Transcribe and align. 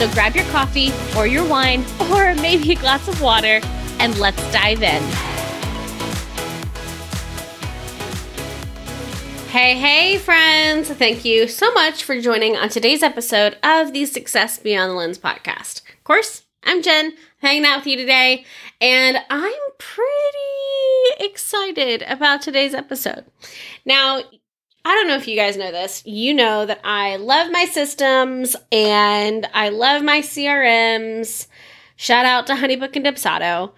So 0.00 0.10
grab 0.12 0.34
your 0.34 0.46
coffee 0.46 0.94
or 1.14 1.26
your 1.26 1.46
wine 1.46 1.84
or 2.10 2.34
maybe 2.36 2.72
a 2.72 2.74
glass 2.74 3.06
of 3.06 3.20
water 3.20 3.60
and 3.98 4.18
let's 4.18 4.40
dive 4.50 4.82
in. 4.82 5.02
Hey, 9.50 9.78
hey, 9.78 10.16
friends. 10.16 10.88
Thank 10.88 11.26
you 11.26 11.46
so 11.46 11.70
much 11.74 12.02
for 12.02 12.18
joining 12.18 12.56
on 12.56 12.70
today's 12.70 13.02
episode 13.02 13.58
of 13.62 13.92
the 13.92 14.06
Success 14.06 14.58
Beyond 14.58 14.92
the 14.92 14.94
Lens 14.94 15.18
podcast. 15.18 15.82
Of 15.98 16.04
course, 16.04 16.46
I'm 16.64 16.80
Jen, 16.80 17.12
hanging 17.42 17.66
out 17.66 17.80
with 17.80 17.88
you 17.88 17.98
today, 17.98 18.46
and 18.80 19.18
I'm 19.28 19.52
pretty 19.76 21.28
excited 21.30 22.04
about 22.08 22.40
today's 22.40 22.72
episode. 22.72 23.26
Now, 23.84 24.22
I 24.84 24.94
don't 24.94 25.08
know 25.08 25.16
if 25.16 25.28
you 25.28 25.36
guys 25.36 25.56
know 25.56 25.70
this. 25.70 26.02
You 26.06 26.32
know 26.32 26.64
that 26.66 26.80
I 26.84 27.16
love 27.16 27.50
my 27.50 27.66
systems 27.66 28.56
and 28.72 29.46
I 29.52 29.68
love 29.68 30.02
my 30.02 30.20
CRMs. 30.20 31.46
Shout 31.96 32.24
out 32.24 32.46
to 32.46 32.54
Honeybook 32.54 32.96
and 32.96 33.04
Dubsado. 33.04 33.72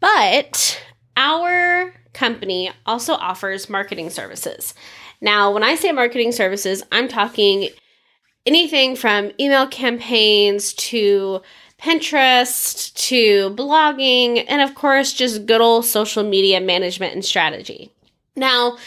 But 0.00 0.82
our 1.16 1.94
company 2.12 2.70
also 2.86 3.14
offers 3.14 3.70
marketing 3.70 4.10
services. 4.10 4.74
Now, 5.20 5.52
when 5.52 5.62
I 5.62 5.74
say 5.74 5.92
marketing 5.92 6.32
services, 6.32 6.82
I'm 6.90 7.08
talking 7.08 7.70
anything 8.46 8.96
from 8.96 9.30
email 9.38 9.66
campaigns 9.66 10.72
to 10.74 11.42
Pinterest 11.80 12.92
to 13.08 13.50
blogging, 13.54 14.44
and 14.48 14.60
of 14.60 14.74
course, 14.74 15.12
just 15.12 15.46
good 15.46 15.60
old 15.60 15.84
social 15.84 16.24
media 16.24 16.60
management 16.60 17.14
and 17.14 17.24
strategy. 17.24 17.92
Now, 18.34 18.78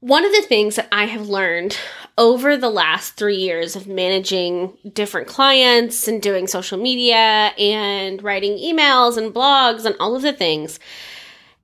one 0.00 0.24
of 0.24 0.32
the 0.32 0.42
things 0.42 0.76
that 0.76 0.88
I 0.90 1.04
have 1.04 1.28
learned 1.28 1.78
over 2.16 2.56
the 2.56 2.70
last 2.70 3.16
three 3.16 3.36
years 3.36 3.76
of 3.76 3.86
managing 3.86 4.76
different 4.92 5.28
clients 5.28 6.08
and 6.08 6.20
doing 6.20 6.46
social 6.46 6.78
media 6.78 7.52
and 7.58 8.22
writing 8.22 8.56
emails 8.56 9.16
and 9.16 9.32
blogs 9.32 9.84
and 9.84 9.94
all 10.00 10.16
of 10.16 10.22
the 10.22 10.32
things 10.32 10.78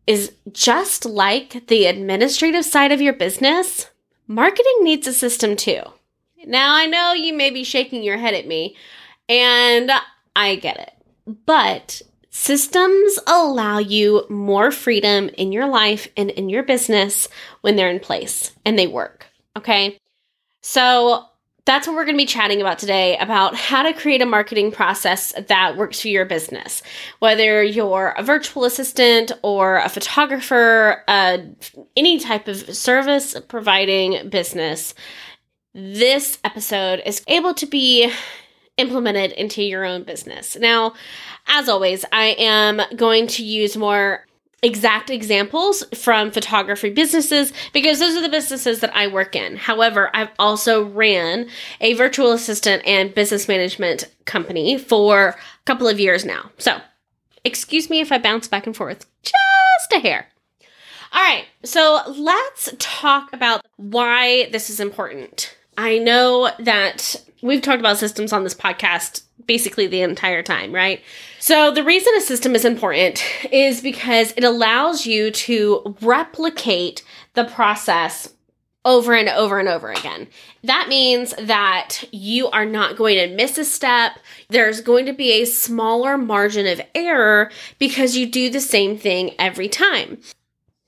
is 0.06 0.32
just 0.52 1.04
like 1.04 1.66
the 1.66 1.86
administrative 1.86 2.64
side 2.64 2.92
of 2.92 3.00
your 3.00 3.12
business, 3.12 3.90
marketing 4.26 4.78
needs 4.80 5.06
a 5.06 5.12
system 5.12 5.56
too. 5.56 5.80
Now, 6.46 6.74
I 6.74 6.86
know 6.86 7.12
you 7.12 7.34
may 7.34 7.50
be 7.50 7.64
shaking 7.64 8.04
your 8.04 8.18
head 8.18 8.34
at 8.34 8.46
me, 8.46 8.76
and 9.28 9.90
I 10.36 10.54
get 10.56 10.78
it. 10.78 10.92
But 11.44 12.02
Systems 12.38 13.18
allow 13.26 13.78
you 13.78 14.26
more 14.28 14.70
freedom 14.70 15.30
in 15.38 15.52
your 15.52 15.66
life 15.66 16.06
and 16.18 16.30
in 16.30 16.50
your 16.50 16.62
business 16.62 17.28
when 17.62 17.76
they're 17.76 17.88
in 17.88 17.98
place 17.98 18.52
and 18.66 18.78
they 18.78 18.86
work. 18.86 19.26
Okay. 19.56 19.98
So 20.60 21.24
that's 21.64 21.86
what 21.86 21.96
we're 21.96 22.04
going 22.04 22.14
to 22.14 22.22
be 22.22 22.26
chatting 22.26 22.60
about 22.60 22.78
today 22.78 23.16
about 23.16 23.56
how 23.56 23.82
to 23.82 23.94
create 23.94 24.20
a 24.20 24.26
marketing 24.26 24.70
process 24.70 25.32
that 25.48 25.78
works 25.78 26.02
for 26.02 26.08
your 26.08 26.26
business. 26.26 26.82
Whether 27.20 27.64
you're 27.64 28.14
a 28.18 28.22
virtual 28.22 28.66
assistant 28.66 29.32
or 29.42 29.78
a 29.78 29.88
photographer, 29.88 31.04
uh, 31.08 31.38
any 31.96 32.20
type 32.20 32.48
of 32.48 32.76
service 32.76 33.34
providing 33.48 34.28
business, 34.28 34.94
this 35.74 36.38
episode 36.44 37.02
is 37.06 37.24
able 37.28 37.54
to 37.54 37.66
be 37.66 38.12
implemented 38.76 39.32
into 39.32 39.62
your 39.62 39.84
own 39.84 40.02
business. 40.02 40.56
Now, 40.56 40.94
as 41.46 41.68
always, 41.68 42.04
I 42.12 42.36
am 42.38 42.80
going 42.96 43.26
to 43.28 43.44
use 43.44 43.76
more 43.76 44.26
exact 44.62 45.10
examples 45.10 45.84
from 45.94 46.30
photography 46.30 46.90
businesses 46.90 47.52
because 47.72 47.98
those 47.98 48.16
are 48.16 48.22
the 48.22 48.28
businesses 48.28 48.80
that 48.80 48.94
I 48.94 49.06
work 49.06 49.36
in. 49.36 49.56
However, 49.56 50.10
I've 50.14 50.30
also 50.38 50.84
ran 50.84 51.48
a 51.80 51.94
virtual 51.94 52.32
assistant 52.32 52.82
and 52.86 53.14
business 53.14 53.48
management 53.48 54.10
company 54.24 54.78
for 54.78 55.28
a 55.28 55.36
couple 55.66 55.86
of 55.86 56.00
years 56.00 56.24
now. 56.24 56.50
So, 56.58 56.80
excuse 57.44 57.88
me 57.88 58.00
if 58.00 58.10
I 58.10 58.18
bounce 58.18 58.48
back 58.48 58.66
and 58.66 58.76
forth 58.76 59.06
just 59.22 59.92
a 59.92 60.00
hair. 60.00 60.26
All 61.12 61.22
right, 61.22 61.44
so 61.62 62.00
let's 62.08 62.74
talk 62.78 63.32
about 63.32 63.64
why 63.76 64.48
this 64.50 64.68
is 64.68 64.80
important. 64.80 65.56
I 65.78 65.98
know 65.98 66.50
that 66.58 67.22
we've 67.42 67.62
talked 67.62 67.80
about 67.80 67.98
systems 67.98 68.32
on 68.32 68.44
this 68.44 68.54
podcast 68.54 69.22
basically 69.46 69.86
the 69.86 70.02
entire 70.02 70.42
time, 70.42 70.74
right? 70.74 71.02
So, 71.38 71.70
the 71.70 71.84
reason 71.84 72.12
a 72.16 72.20
system 72.20 72.54
is 72.54 72.64
important 72.64 73.22
is 73.52 73.80
because 73.80 74.32
it 74.36 74.44
allows 74.44 75.06
you 75.06 75.30
to 75.30 75.96
replicate 76.00 77.02
the 77.34 77.44
process 77.44 78.32
over 78.84 79.14
and 79.14 79.28
over 79.28 79.58
and 79.58 79.68
over 79.68 79.90
again. 79.90 80.28
That 80.62 80.88
means 80.88 81.34
that 81.40 82.04
you 82.12 82.48
are 82.50 82.64
not 82.64 82.96
going 82.96 83.16
to 83.16 83.34
miss 83.34 83.58
a 83.58 83.64
step. 83.64 84.12
There's 84.48 84.80
going 84.80 85.06
to 85.06 85.12
be 85.12 85.32
a 85.32 85.44
smaller 85.44 86.16
margin 86.16 86.66
of 86.66 86.80
error 86.94 87.50
because 87.78 88.16
you 88.16 88.26
do 88.26 88.48
the 88.48 88.60
same 88.60 88.96
thing 88.96 89.34
every 89.38 89.68
time. 89.68 90.18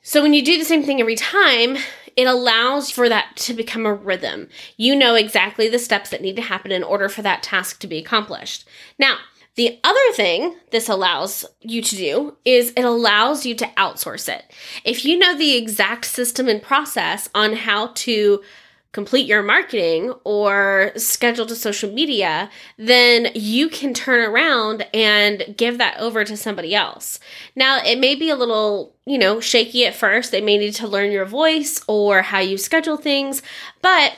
So, 0.03 0.22
when 0.22 0.32
you 0.32 0.44
do 0.44 0.58
the 0.58 0.64
same 0.64 0.82
thing 0.82 1.00
every 1.00 1.16
time, 1.16 1.76
it 2.18 2.26
allows 2.26 2.90
for 2.90 3.08
that 3.08 3.36
to 3.36 3.54
become 3.54 3.86
a 3.86 3.94
rhythm. 3.94 4.48
You 4.76 4.96
know 4.96 5.14
exactly 5.14 5.68
the 5.68 5.78
steps 5.78 6.10
that 6.10 6.20
need 6.20 6.34
to 6.34 6.42
happen 6.42 6.72
in 6.72 6.82
order 6.82 7.08
for 7.08 7.22
that 7.22 7.44
task 7.44 7.78
to 7.78 7.86
be 7.86 7.98
accomplished. 7.98 8.66
Now, 8.98 9.18
the 9.54 9.78
other 9.84 10.12
thing 10.14 10.56
this 10.72 10.88
allows 10.88 11.44
you 11.60 11.80
to 11.80 11.96
do 11.96 12.36
is 12.44 12.72
it 12.76 12.82
allows 12.82 13.46
you 13.46 13.54
to 13.54 13.66
outsource 13.76 14.28
it. 14.28 14.52
If 14.84 15.04
you 15.04 15.16
know 15.16 15.38
the 15.38 15.54
exact 15.54 16.06
system 16.06 16.48
and 16.48 16.60
process 16.60 17.28
on 17.36 17.52
how 17.52 17.92
to 17.94 18.42
complete 18.93 19.26
your 19.26 19.43
marketing 19.43 20.12
or 20.25 20.93
schedule 20.97 21.47
to 21.47 21.54
social 21.54 21.93
media, 21.93 22.50
then 22.78 23.28
you 23.34 23.69
can 23.69 23.93
turn 23.93 24.21
around 24.21 24.87
and 24.94 25.54
give 25.56 25.78
that 25.78 25.99
over 25.99 26.25
to 26.25 26.37
somebody 26.37 26.75
else. 26.75 27.21
Now, 27.54 27.81
it 27.84 27.99
may 27.99 28.15
be 28.15 28.31
a 28.31 28.37
little, 28.37 28.97
you 29.04 29.19
know, 29.19 29.41
shaky 29.41 29.84
at 29.84 29.94
first. 29.94 30.31
They 30.31 30.41
may 30.41 30.56
need 30.56 30.75
to 30.76 30.88
learn 30.88 31.12
your 31.12 31.26
voice 31.26 31.82
or 31.87 32.22
how 32.22 32.41
you 32.41 32.56
schedule 32.56 32.97
things, 32.97 33.43
but 33.82 34.15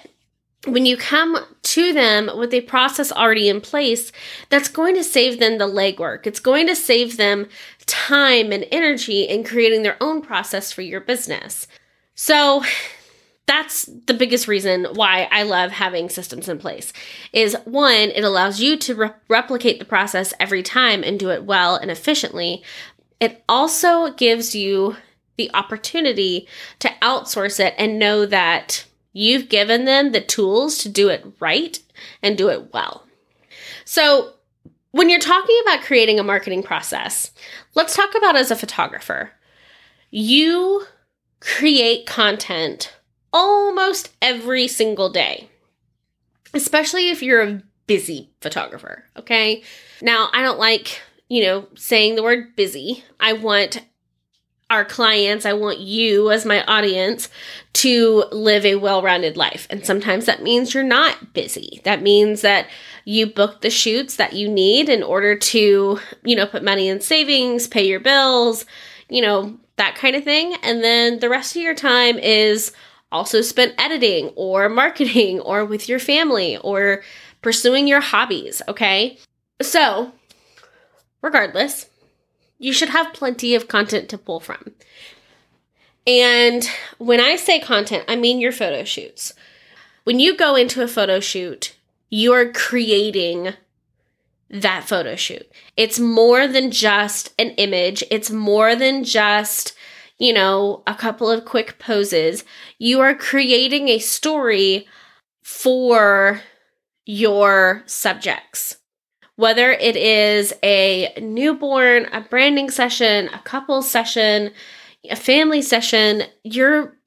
when 0.66 0.84
you 0.84 0.96
come 0.96 1.38
to 1.62 1.92
them 1.92 2.30
with 2.36 2.52
a 2.52 2.60
process 2.62 3.10
already 3.10 3.48
in 3.48 3.62
place, 3.62 4.12
that's 4.50 4.68
going 4.68 4.94
to 4.94 5.02
save 5.02 5.40
them 5.40 5.56
the 5.56 5.66
legwork. 5.66 6.26
It's 6.26 6.40
going 6.40 6.66
to 6.66 6.76
save 6.76 7.16
them 7.16 7.48
time 7.86 8.52
and 8.52 8.66
energy 8.70 9.22
in 9.22 9.42
creating 9.42 9.82
their 9.82 9.96
own 10.02 10.20
process 10.20 10.70
for 10.70 10.82
your 10.82 11.00
business. 11.00 11.66
So, 12.14 12.62
that's 13.50 13.86
the 14.06 14.14
biggest 14.14 14.46
reason 14.46 14.86
why 14.94 15.26
I 15.32 15.42
love 15.42 15.72
having 15.72 16.08
systems 16.08 16.48
in 16.48 16.58
place. 16.58 16.92
Is 17.32 17.56
one, 17.64 18.10
it 18.10 18.22
allows 18.22 18.60
you 18.60 18.76
to 18.76 18.94
re- 18.94 19.10
replicate 19.26 19.80
the 19.80 19.84
process 19.84 20.32
every 20.38 20.62
time 20.62 21.02
and 21.02 21.18
do 21.18 21.30
it 21.30 21.42
well 21.42 21.74
and 21.74 21.90
efficiently. 21.90 22.62
It 23.18 23.42
also 23.48 24.12
gives 24.12 24.54
you 24.54 24.94
the 25.36 25.50
opportunity 25.52 26.46
to 26.78 26.92
outsource 27.02 27.58
it 27.58 27.74
and 27.76 27.98
know 27.98 28.24
that 28.24 28.84
you've 29.12 29.48
given 29.48 29.84
them 29.84 30.12
the 30.12 30.20
tools 30.20 30.78
to 30.78 30.88
do 30.88 31.08
it 31.08 31.26
right 31.40 31.76
and 32.22 32.38
do 32.38 32.50
it 32.50 32.72
well. 32.72 33.04
So, 33.84 34.34
when 34.92 35.10
you're 35.10 35.18
talking 35.18 35.58
about 35.62 35.82
creating 35.82 36.20
a 36.20 36.24
marketing 36.24 36.62
process, 36.62 37.32
let's 37.74 37.96
talk 37.96 38.14
about 38.14 38.36
as 38.36 38.52
a 38.52 38.56
photographer. 38.56 39.32
You 40.12 40.84
create 41.40 42.06
content 42.06 42.92
almost 43.32 44.10
every 44.20 44.68
single 44.68 45.10
day, 45.10 45.48
especially 46.54 47.10
if 47.10 47.22
you're 47.22 47.42
a 47.42 47.62
busy 47.86 48.30
photographer. 48.40 49.04
Okay. 49.16 49.62
Now, 50.02 50.28
I 50.32 50.42
don't 50.42 50.58
like, 50.58 51.00
you 51.28 51.42
know, 51.42 51.66
saying 51.74 52.14
the 52.14 52.22
word 52.22 52.54
busy. 52.56 53.04
I 53.18 53.32
want 53.32 53.84
our 54.70 54.84
clients, 54.84 55.44
I 55.44 55.52
want 55.52 55.80
you 55.80 56.30
as 56.30 56.46
my 56.46 56.64
audience 56.64 57.28
to 57.72 58.24
live 58.30 58.64
a 58.64 58.76
well 58.76 59.02
rounded 59.02 59.36
life. 59.36 59.66
And 59.68 59.84
sometimes 59.84 60.26
that 60.26 60.44
means 60.44 60.72
you're 60.72 60.84
not 60.84 61.34
busy. 61.34 61.80
That 61.82 62.02
means 62.02 62.42
that 62.42 62.68
you 63.04 63.26
book 63.26 63.60
the 63.60 63.70
shoots 63.70 64.16
that 64.16 64.32
you 64.32 64.48
need 64.48 64.88
in 64.88 65.02
order 65.02 65.36
to, 65.36 65.98
you 66.22 66.36
know, 66.36 66.46
put 66.46 66.62
money 66.62 66.86
in 66.88 67.00
savings, 67.00 67.66
pay 67.66 67.84
your 67.84 67.98
bills, 67.98 68.64
you 69.08 69.20
know, 69.20 69.58
that 69.74 69.96
kind 69.96 70.14
of 70.14 70.22
thing. 70.22 70.54
And 70.62 70.84
then 70.84 71.18
the 71.18 71.28
rest 71.28 71.56
of 71.56 71.62
your 71.62 71.74
time 71.74 72.16
is 72.18 72.72
also 73.12 73.40
spent 73.40 73.74
editing 73.78 74.28
or 74.36 74.68
marketing 74.68 75.40
or 75.50 75.64
with 75.64 75.88
your 75.88 75.98
family 75.98 76.56
or 76.58 77.02
pursuing 77.42 77.86
your 77.88 78.00
hobbies, 78.00 78.62
okay? 78.68 79.18
So, 79.62 80.12
regardless, 81.22 81.88
you 82.58 82.72
should 82.72 82.90
have 82.90 83.14
plenty 83.14 83.54
of 83.54 83.68
content 83.68 84.08
to 84.10 84.18
pull 84.18 84.40
from. 84.40 84.72
And 86.06 86.68
when 86.98 87.20
I 87.20 87.36
say 87.36 87.60
content, 87.60 88.04
I 88.08 88.16
mean 88.16 88.40
your 88.40 88.52
photo 88.52 88.84
shoots. 88.84 89.32
When 90.04 90.18
you 90.18 90.36
go 90.36 90.56
into 90.56 90.82
a 90.82 90.88
photo 90.88 91.20
shoot, 91.20 91.74
you 92.08 92.32
are 92.32 92.52
creating 92.52 93.54
that 94.50 94.88
photo 94.88 95.14
shoot. 95.14 95.50
It's 95.76 95.98
more 95.98 96.48
than 96.48 96.70
just 96.70 97.32
an 97.38 97.50
image, 97.50 98.02
it's 98.10 98.30
more 98.30 98.74
than 98.74 99.04
just, 99.04 99.74
you 100.20 100.34
know, 100.34 100.82
a 100.86 100.94
couple 100.94 101.28
of 101.28 101.46
quick 101.46 101.78
poses. 101.80 102.44
You 102.78 103.00
are 103.00 103.14
creating 103.14 103.88
a 103.88 103.98
story 103.98 104.86
for 105.42 106.42
your 107.06 107.82
subjects. 107.86 108.76
Whether 109.36 109.72
it 109.72 109.96
is 109.96 110.52
a 110.62 111.14
newborn, 111.20 112.04
a 112.12 112.20
branding 112.20 112.70
session, 112.70 113.28
a 113.32 113.38
couple 113.40 113.80
session, 113.80 114.52
a 115.08 115.16
family 115.16 115.62
session, 115.62 116.24
you're 116.44 116.98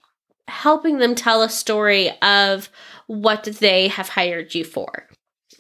helping 0.48 0.98
them 0.98 1.13
tell 1.13 1.44
a 1.44 1.50
story 1.50 2.09
of 2.24 2.69
what 3.06 3.44
they 3.59 3.89
have 3.89 4.09
hired 4.09 4.56
you 4.56 4.66
for. 4.66 5.07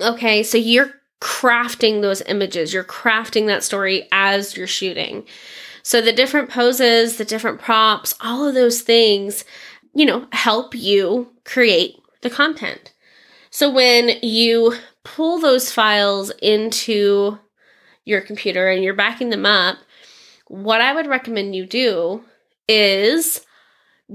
Okay, 0.01 0.41
so 0.41 0.57
you're 0.57 0.91
crafting 1.21 2.01
those 2.01 2.23
images, 2.23 2.73
you're 2.73 2.83
crafting 2.83 3.45
that 3.45 3.63
story 3.63 4.07
as 4.11 4.57
you're 4.57 4.65
shooting. 4.65 5.25
So 5.83 6.01
the 6.01 6.13
different 6.13 6.49
poses, 6.49 7.17
the 7.17 7.25
different 7.25 7.59
props, 7.59 8.15
all 8.21 8.47
of 8.47 8.55
those 8.55 8.81
things, 8.81 9.43
you 9.93 10.05
know, 10.05 10.27
help 10.31 10.73
you 10.73 11.31
create 11.43 11.97
the 12.21 12.29
content. 12.29 12.93
So 13.49 13.69
when 13.69 14.17
you 14.23 14.75
pull 15.03 15.39
those 15.39 15.71
files 15.71 16.31
into 16.41 17.37
your 18.05 18.21
computer 18.21 18.69
and 18.69 18.83
you're 18.83 18.93
backing 18.93 19.29
them 19.29 19.45
up, 19.45 19.77
what 20.47 20.81
I 20.81 20.93
would 20.93 21.07
recommend 21.07 21.55
you 21.55 21.65
do 21.65 22.23
is 22.67 23.41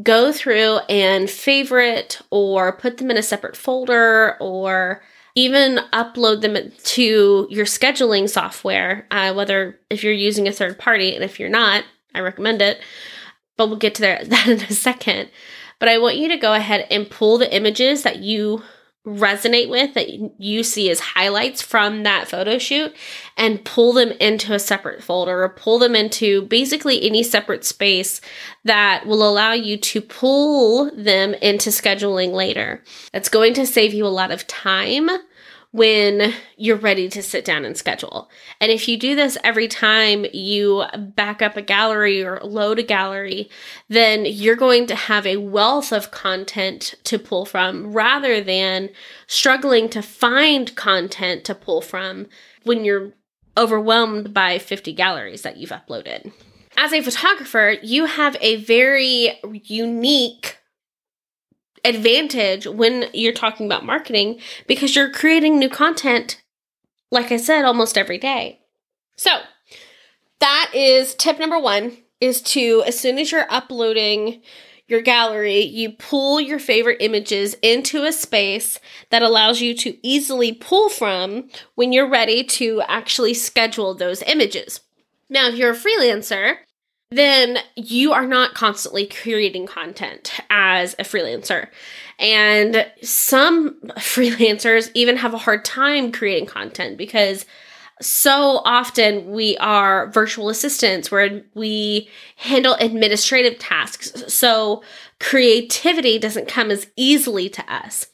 go 0.02 0.32
through 0.32 0.78
and 0.88 1.28
favorite 1.28 2.20
or 2.30 2.72
put 2.72 2.96
them 2.96 3.10
in 3.10 3.16
a 3.16 3.22
separate 3.22 3.56
folder 3.56 4.36
or 4.40 5.02
even 5.38 5.78
upload 5.92 6.40
them 6.40 6.72
to 6.82 7.46
your 7.48 7.64
scheduling 7.64 8.28
software, 8.28 9.06
uh, 9.12 9.32
whether 9.32 9.78
if 9.88 10.02
you're 10.02 10.12
using 10.12 10.48
a 10.48 10.52
third 10.52 10.80
party 10.80 11.14
and 11.14 11.22
if 11.22 11.38
you're 11.38 11.48
not, 11.48 11.84
I 12.12 12.20
recommend 12.20 12.60
it. 12.60 12.80
But 13.56 13.68
we'll 13.68 13.78
get 13.78 13.94
to 13.96 14.02
that 14.24 14.48
in 14.48 14.60
a 14.60 14.72
second. 14.72 15.30
But 15.78 15.90
I 15.90 15.98
want 15.98 16.16
you 16.16 16.26
to 16.28 16.36
go 16.36 16.54
ahead 16.54 16.88
and 16.90 17.08
pull 17.08 17.38
the 17.38 17.54
images 17.54 18.02
that 18.02 18.18
you 18.18 18.64
resonate 19.06 19.70
with 19.70 19.94
that 19.94 20.08
you 20.40 20.62
see 20.64 20.90
as 20.90 20.98
highlights 21.00 21.62
from 21.62 22.02
that 22.02 22.28
photo 22.28 22.58
shoot 22.58 22.94
and 23.36 23.64
pull 23.64 23.92
them 23.92 24.10
into 24.20 24.52
a 24.52 24.58
separate 24.58 25.02
folder 25.02 25.44
or 25.44 25.48
pull 25.48 25.78
them 25.78 25.94
into 25.94 26.42
basically 26.42 27.02
any 27.06 27.22
separate 27.22 27.64
space 27.64 28.20
that 28.64 29.06
will 29.06 29.26
allow 29.26 29.52
you 29.52 29.76
to 29.76 30.00
pull 30.00 30.90
them 30.96 31.32
into 31.34 31.70
scheduling 31.70 32.32
later. 32.32 32.82
That's 33.12 33.28
going 33.28 33.54
to 33.54 33.66
save 33.66 33.94
you 33.94 34.04
a 34.04 34.08
lot 34.08 34.32
of 34.32 34.46
time 34.48 35.08
when 35.70 36.32
you're 36.56 36.76
ready 36.76 37.08
to 37.10 37.22
sit 37.22 37.44
down 37.44 37.64
and 37.64 37.76
schedule. 37.76 38.30
And 38.60 38.72
if 38.72 38.88
you 38.88 38.96
do 38.96 39.14
this 39.14 39.36
every 39.44 39.68
time 39.68 40.24
you 40.32 40.84
back 40.96 41.42
up 41.42 41.56
a 41.56 41.62
gallery 41.62 42.22
or 42.22 42.40
load 42.42 42.78
a 42.78 42.82
gallery, 42.82 43.50
then 43.88 44.24
you're 44.24 44.56
going 44.56 44.86
to 44.86 44.94
have 44.94 45.26
a 45.26 45.36
wealth 45.36 45.92
of 45.92 46.10
content 46.10 46.94
to 47.04 47.18
pull 47.18 47.44
from 47.44 47.92
rather 47.92 48.40
than 48.40 48.88
struggling 49.26 49.88
to 49.90 50.00
find 50.00 50.74
content 50.74 51.44
to 51.44 51.54
pull 51.54 51.82
from 51.82 52.26
when 52.64 52.84
you're 52.84 53.12
overwhelmed 53.56 54.32
by 54.32 54.58
50 54.58 54.92
galleries 54.94 55.42
that 55.42 55.58
you've 55.58 55.70
uploaded. 55.70 56.32
As 56.76 56.92
a 56.92 57.02
photographer, 57.02 57.74
you 57.82 58.04
have 58.06 58.36
a 58.40 58.56
very 58.56 59.38
unique 59.64 60.57
advantage 61.88 62.66
when 62.66 63.06
you're 63.12 63.32
talking 63.32 63.66
about 63.66 63.84
marketing 63.84 64.40
because 64.66 64.94
you're 64.94 65.10
creating 65.10 65.58
new 65.58 65.68
content, 65.68 66.42
like 67.10 67.32
I 67.32 67.36
said, 67.36 67.64
almost 67.64 67.98
every 67.98 68.18
day. 68.18 68.60
So, 69.16 69.30
that 70.40 70.70
is 70.74 71.14
tip 71.14 71.38
number 71.38 71.58
one 71.58 71.96
is 72.20 72.42
to, 72.42 72.82
as 72.86 72.98
soon 72.98 73.18
as 73.18 73.32
you're 73.32 73.50
uploading 73.50 74.42
your 74.86 75.02
gallery, 75.02 75.60
you 75.60 75.90
pull 75.90 76.40
your 76.40 76.58
favorite 76.58 76.98
images 77.00 77.54
into 77.62 78.04
a 78.04 78.12
space 78.12 78.80
that 79.10 79.22
allows 79.22 79.60
you 79.60 79.74
to 79.74 79.98
easily 80.06 80.52
pull 80.52 80.88
from 80.88 81.48
when 81.74 81.92
you're 81.92 82.08
ready 82.08 82.42
to 82.42 82.82
actually 82.88 83.34
schedule 83.34 83.94
those 83.94 84.22
images. 84.22 84.80
Now, 85.28 85.48
if 85.48 85.56
you're 85.56 85.72
a 85.72 85.76
freelancer, 85.76 86.56
then 87.10 87.58
you 87.74 88.12
are 88.12 88.26
not 88.26 88.54
constantly 88.54 89.06
creating 89.06 89.66
content 89.66 90.32
as 90.50 90.94
a 90.94 91.04
freelancer. 91.04 91.68
And 92.18 92.86
some 93.02 93.80
freelancers 93.96 94.90
even 94.94 95.16
have 95.16 95.34
a 95.34 95.38
hard 95.38 95.64
time 95.64 96.12
creating 96.12 96.46
content 96.46 96.98
because 96.98 97.46
so 98.00 98.60
often 98.64 99.32
we 99.32 99.56
are 99.56 100.10
virtual 100.10 100.50
assistants 100.50 101.10
where 101.10 101.42
we 101.54 102.08
handle 102.36 102.76
administrative 102.78 103.58
tasks. 103.58 104.32
So 104.32 104.82
creativity 105.18 106.18
doesn't 106.18 106.46
come 106.46 106.70
as 106.70 106.88
easily 106.96 107.48
to 107.50 107.72
us. 107.72 108.06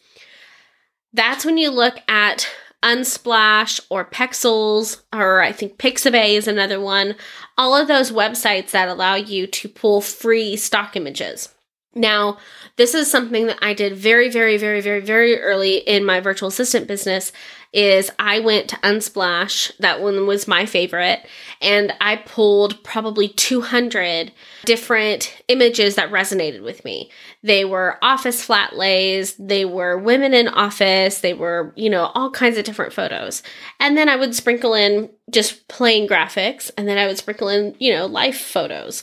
That's 1.13 1.45
when 1.45 1.59
you 1.59 1.71
look 1.71 1.97
at 2.09 2.49
Unsplash 2.85 3.81
or 3.89 4.05
Pexels, 4.05 5.03
or 5.13 5.41
I 5.41 5.53
think 5.53 5.79
Pixabay 5.79 6.35
is 6.35 6.47
another 6.47 6.79
one. 6.81 7.17
All 7.57 7.75
of 7.75 7.89
those 7.89 8.13
websites 8.13 8.73
that 8.73 8.89
allow 8.89 9.15
you 9.15 9.47
to 9.47 9.69
pull 9.69 10.03
free 10.03 10.55
stock 10.57 10.95
images. 10.95 11.54
Now, 11.95 12.39
this 12.77 12.95
is 12.95 13.11
something 13.11 13.47
that 13.47 13.59
I 13.63 13.75
did 13.75 13.97
very, 13.97 14.29
very, 14.29 14.57
very, 14.57 14.81
very, 14.81 15.01
very 15.01 15.41
early 15.41 15.77
in 15.77 16.05
my 16.05 16.21
virtual 16.21 16.49
assistant 16.49 16.89
business 16.89 17.33
is 17.75 18.09
I 18.21 18.39
went 18.39 18.69
to 18.69 18.77
Unsplash. 18.77 19.77
That 19.79 20.01
one 20.01 20.29
was 20.29 20.47
my 20.47 20.65
favorite. 20.65 21.27
And 21.61 21.93
I 22.01 22.17
pulled 22.17 22.83
probably 22.85 23.29
200 23.29 24.33
different 24.65 25.43
images 25.49 25.97
that 25.97 26.11
resonated 26.11 26.63
with 26.63 26.85
me. 26.85 27.11
They 27.43 27.65
were 27.65 27.99
office 28.01 28.45
flat 28.45 28.77
lays, 28.77 29.35
they 29.39 29.65
were 29.65 29.99
women 29.99 30.33
in 30.35 30.47
office, 30.47 31.21
they 31.21 31.35
were, 31.35 31.73
you 31.77 31.91
know, 31.91 32.13
all 32.15 32.31
kinds 32.31 32.57
of 32.57 32.65
different 32.65 32.93
photos. 32.93 33.43
And 33.81 33.97
then 33.97 34.09
I 34.09 34.17
would 34.17 34.37
sprinkle 34.37 34.75
in 34.75 35.11
just 35.31 35.67
plain 35.67 36.09
graphics, 36.09 36.71
and 36.79 36.87
then 36.87 36.97
I 36.97 37.07
would 37.07 37.19
sprinkle 37.19 37.49
in, 37.49 37.75
you 37.79 37.93
know, 37.93 38.07
life 38.07 38.41
photos. 38.41 39.03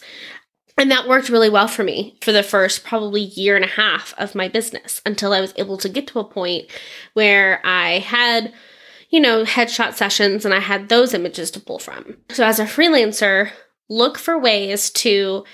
And 0.81 0.89
that 0.89 1.07
worked 1.07 1.29
really 1.29 1.47
well 1.47 1.67
for 1.67 1.83
me 1.83 2.17
for 2.21 2.31
the 2.31 2.41
first 2.41 2.83
probably 2.83 3.21
year 3.21 3.55
and 3.55 3.63
a 3.63 3.67
half 3.67 4.15
of 4.17 4.33
my 4.33 4.47
business 4.47 4.99
until 5.05 5.31
I 5.31 5.39
was 5.39 5.53
able 5.55 5.77
to 5.77 5.87
get 5.87 6.07
to 6.07 6.17
a 6.17 6.23
point 6.23 6.71
where 7.13 7.61
I 7.63 7.99
had, 7.99 8.51
you 9.11 9.19
know, 9.19 9.43
headshot 9.43 9.93
sessions 9.93 10.43
and 10.43 10.55
I 10.55 10.59
had 10.59 10.89
those 10.89 11.13
images 11.13 11.51
to 11.51 11.59
pull 11.59 11.77
from. 11.77 12.17
So 12.31 12.43
as 12.43 12.59
a 12.59 12.65
freelancer, 12.65 13.51
look 13.89 14.17
for 14.17 14.39
ways 14.39 14.89
to 14.89 15.45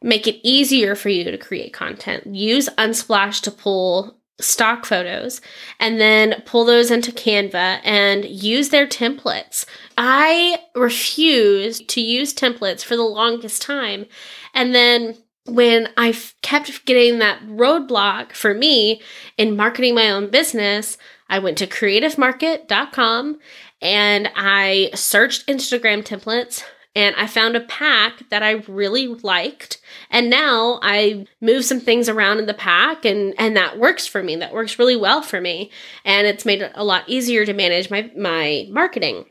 make 0.00 0.26
it 0.26 0.40
easier 0.42 0.94
for 0.94 1.10
you 1.10 1.24
to 1.24 1.36
create 1.36 1.74
content. 1.74 2.34
Use 2.34 2.70
Unsplash 2.78 3.42
to 3.42 3.50
pull 3.50 4.16
stock 4.40 4.86
photos 4.86 5.40
and 5.78 6.00
then 6.00 6.42
pull 6.46 6.64
those 6.64 6.90
into 6.90 7.12
Canva 7.12 7.80
and 7.84 8.24
use 8.24 8.70
their 8.70 8.86
templates. 8.86 9.64
I 9.96 10.58
refused 10.74 11.88
to 11.88 12.00
use 12.00 12.34
templates 12.34 12.84
for 12.84 12.96
the 12.96 13.02
longest 13.02 13.62
time. 13.62 14.06
And 14.54 14.74
then 14.74 15.16
when 15.46 15.88
I 15.96 16.14
kept 16.42 16.84
getting 16.84 17.18
that 17.18 17.42
roadblock 17.46 18.32
for 18.32 18.54
me 18.54 19.02
in 19.36 19.56
marketing 19.56 19.94
my 19.94 20.10
own 20.10 20.30
business, 20.30 20.96
I 21.28 21.38
went 21.38 21.58
to 21.58 21.66
creativemarket.com 21.66 23.38
and 23.82 24.30
I 24.34 24.90
searched 24.94 25.46
Instagram 25.46 26.04
templates 26.04 26.62
and 26.94 27.14
I 27.16 27.26
found 27.26 27.56
a 27.56 27.60
pack 27.60 28.28
that 28.30 28.42
I 28.42 28.52
really 28.66 29.06
liked. 29.06 29.80
And 30.10 30.28
now 30.28 30.80
I 30.82 31.26
move 31.40 31.64
some 31.64 31.80
things 31.80 32.08
around 32.08 32.38
in 32.38 32.46
the 32.46 32.54
pack 32.54 33.04
and 33.04 33.34
and 33.38 33.56
that 33.56 33.78
works 33.78 34.06
for 34.06 34.22
me. 34.22 34.36
That 34.36 34.52
works 34.52 34.78
really 34.78 34.96
well 34.96 35.22
for 35.22 35.40
me. 35.40 35.70
And 36.04 36.26
it's 36.26 36.44
made 36.44 36.62
it 36.62 36.72
a 36.74 36.84
lot 36.84 37.04
easier 37.08 37.46
to 37.46 37.52
manage 37.52 37.90
my 37.90 38.10
my 38.16 38.66
marketing. 38.70 39.26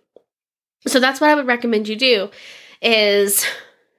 So 0.88 1.00
that's 1.00 1.20
what 1.20 1.30
I 1.30 1.36
would 1.36 1.48
recommend 1.48 1.88
you 1.88 1.96
do 1.98 2.30
is 2.82 3.46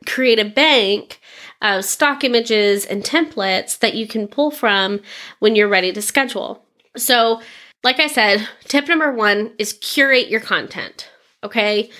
create 0.06 0.38
a 0.38 0.44
bank 0.44 1.20
of 1.62 1.84
stock 1.84 2.24
images 2.24 2.86
and 2.86 3.04
templates 3.04 3.78
that 3.80 3.94
you 3.94 4.06
can 4.06 4.26
pull 4.26 4.50
from 4.50 5.00
when 5.40 5.54
you're 5.54 5.68
ready 5.68 5.92
to 5.92 6.00
schedule. 6.00 6.64
So, 6.96 7.40
like 7.84 8.00
I 8.00 8.06
said, 8.06 8.48
tip 8.64 8.88
number 8.88 9.12
1 9.12 9.54
is 9.58 9.74
curate 9.74 10.28
your 10.28 10.40
content. 10.40 11.10
Okay? 11.44 11.90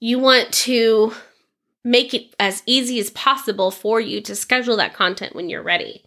You 0.00 0.18
want 0.18 0.52
to 0.52 1.12
make 1.84 2.12
it 2.12 2.34
as 2.40 2.62
easy 2.66 2.98
as 2.98 3.10
possible 3.10 3.70
for 3.70 4.00
you 4.00 4.20
to 4.20 4.34
schedule 4.34 4.76
that 4.76 4.94
content 4.94 5.34
when 5.34 5.48
you're 5.48 5.62
ready. 5.62 6.02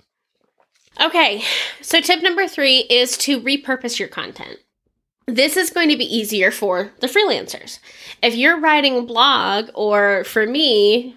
Okay, 1.01 1.43
so 1.81 2.01
tip 2.01 2.21
number 2.21 2.47
three 2.47 2.79
is 2.89 3.17
to 3.19 3.39
repurpose 3.39 3.99
your 3.99 4.09
content. 4.09 4.59
this 5.27 5.55
is 5.55 5.69
going 5.69 5.89
to 5.89 5.97
be 5.97 6.03
easier 6.03 6.49
for 6.49 6.91
the 7.01 7.07
freelancers. 7.07 7.79
If 8.23 8.35
you're 8.35 8.59
writing 8.59 8.97
a 8.97 9.01
blog, 9.03 9.69
or 9.75 10.23
for 10.23 10.47
me, 10.47 11.15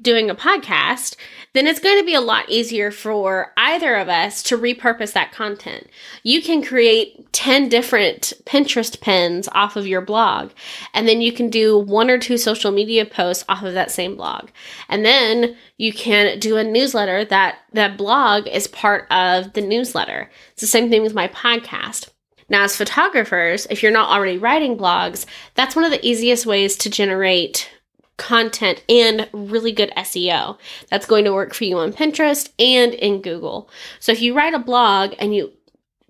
doing 0.00 0.30
a 0.30 0.34
podcast, 0.34 1.16
then 1.52 1.66
it's 1.66 1.80
going 1.80 1.98
to 1.98 2.04
be 2.04 2.14
a 2.14 2.20
lot 2.20 2.48
easier 2.48 2.90
for 2.90 3.52
either 3.56 3.96
of 3.96 4.08
us 4.08 4.42
to 4.44 4.58
repurpose 4.58 5.12
that 5.12 5.32
content. 5.32 5.88
You 6.22 6.42
can 6.42 6.62
create 6.62 7.32
10 7.32 7.68
different 7.68 8.32
Pinterest 8.44 9.00
pins 9.00 9.48
off 9.52 9.76
of 9.76 9.86
your 9.86 10.00
blog, 10.00 10.50
and 10.92 11.08
then 11.08 11.20
you 11.20 11.32
can 11.32 11.48
do 11.48 11.78
one 11.78 12.10
or 12.10 12.18
two 12.18 12.36
social 12.36 12.72
media 12.72 13.06
posts 13.06 13.44
off 13.48 13.62
of 13.62 13.74
that 13.74 13.90
same 13.90 14.16
blog. 14.16 14.50
And 14.88 15.04
then 15.04 15.56
you 15.78 15.92
can 15.92 16.38
do 16.38 16.56
a 16.56 16.64
newsletter 16.64 17.24
that 17.26 17.58
that 17.72 17.96
blog 17.96 18.46
is 18.46 18.66
part 18.66 19.10
of 19.10 19.52
the 19.54 19.62
newsletter. 19.62 20.30
It's 20.52 20.60
the 20.60 20.66
same 20.66 20.90
thing 20.90 21.02
with 21.02 21.14
my 21.14 21.28
podcast. 21.28 22.10
Now, 22.48 22.62
as 22.62 22.76
photographers, 22.76 23.66
if 23.70 23.82
you're 23.82 23.90
not 23.90 24.10
already 24.10 24.38
writing 24.38 24.76
blogs, 24.76 25.26
that's 25.54 25.74
one 25.74 25.84
of 25.84 25.90
the 25.90 26.06
easiest 26.06 26.46
ways 26.46 26.76
to 26.76 26.90
generate 26.90 27.70
content 28.16 28.82
and 28.88 29.28
really 29.32 29.72
good 29.72 29.92
SEO. 29.96 30.58
That's 30.90 31.06
going 31.06 31.24
to 31.24 31.32
work 31.32 31.54
for 31.54 31.64
you 31.64 31.78
on 31.78 31.92
Pinterest 31.92 32.48
and 32.58 32.94
in 32.94 33.22
Google. 33.22 33.68
So 34.00 34.12
if 34.12 34.20
you 34.20 34.34
write 34.34 34.54
a 34.54 34.58
blog 34.58 35.14
and 35.18 35.34
you 35.34 35.52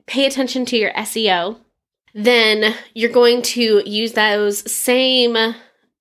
pay 0.06 0.26
attention 0.26 0.64
to 0.66 0.76
your 0.76 0.92
SEO, 0.92 1.58
then 2.14 2.74
you're 2.94 3.10
going 3.10 3.42
to 3.42 3.82
use 3.84 4.12
those 4.12 4.70
same 4.70 5.54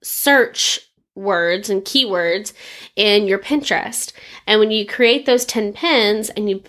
search 0.03 0.79
words 1.15 1.69
and 1.69 1.83
keywords 1.83 2.53
in 2.95 3.27
your 3.27 3.39
Pinterest. 3.39 4.13
And 4.45 4.59
when 4.59 4.71
you 4.71 4.85
create 4.85 5.25
those 5.25 5.45
10 5.45 5.73
pins 5.73 6.29
and 6.29 6.49
you 6.49 6.63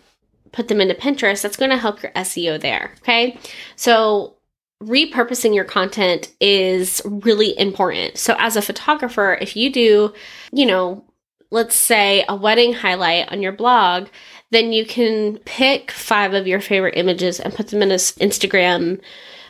put 0.52 0.69
them 0.69 0.81
into 0.81 0.95
Pinterest, 0.95 1.43
that's 1.43 1.57
going 1.57 1.71
to 1.71 1.76
help 1.76 2.02
your 2.02 2.12
SEO 2.12 2.61
there. 2.61 2.93
Okay. 3.02 3.38
So 3.76 4.36
repurposing 4.83 5.54
your 5.54 5.64
content 5.64 6.33
is 6.40 7.00
really 7.04 7.59
important. 7.59 8.18
So, 8.18 8.37
as 8.38 8.56
a 8.56 8.62
photographer, 8.62 9.38
if 9.40 9.56
you 9.56 9.73
do, 9.73 10.12
you 10.52 10.66
know, 10.66 11.04
let's 11.50 11.76
say 11.76 12.25
a 12.28 12.37
wedding 12.37 12.73
highlight 12.73 13.30
on 13.33 13.42
your 13.42 13.52
blog, 13.52 14.09
then 14.50 14.73
you 14.73 14.85
can 14.85 15.38
pick 15.45 15.90
five 15.90 16.35
of 16.35 16.47
your 16.47 16.61
favorite 16.61 16.97
images 16.97 17.40
and 17.40 17.54
put 17.54 17.68
them 17.68 17.83
in 17.83 17.90
an 17.90 17.99
Instagram 17.99 19.00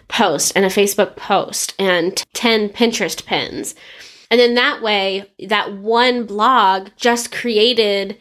post 0.09 0.53
and 0.55 0.65
a 0.65 0.69
Facebook 0.69 1.17
post 1.17 1.75
and 1.79 2.25
10 2.35 2.71
Pinterest 2.71 3.25
pins. 3.25 3.75
And 4.31 4.41
then 4.41 4.55
that 4.55 4.83
way, 4.83 5.33
that 5.49 5.75
one 5.75 6.27
blog 6.27 6.89
just 6.97 7.33
created, 7.33 8.19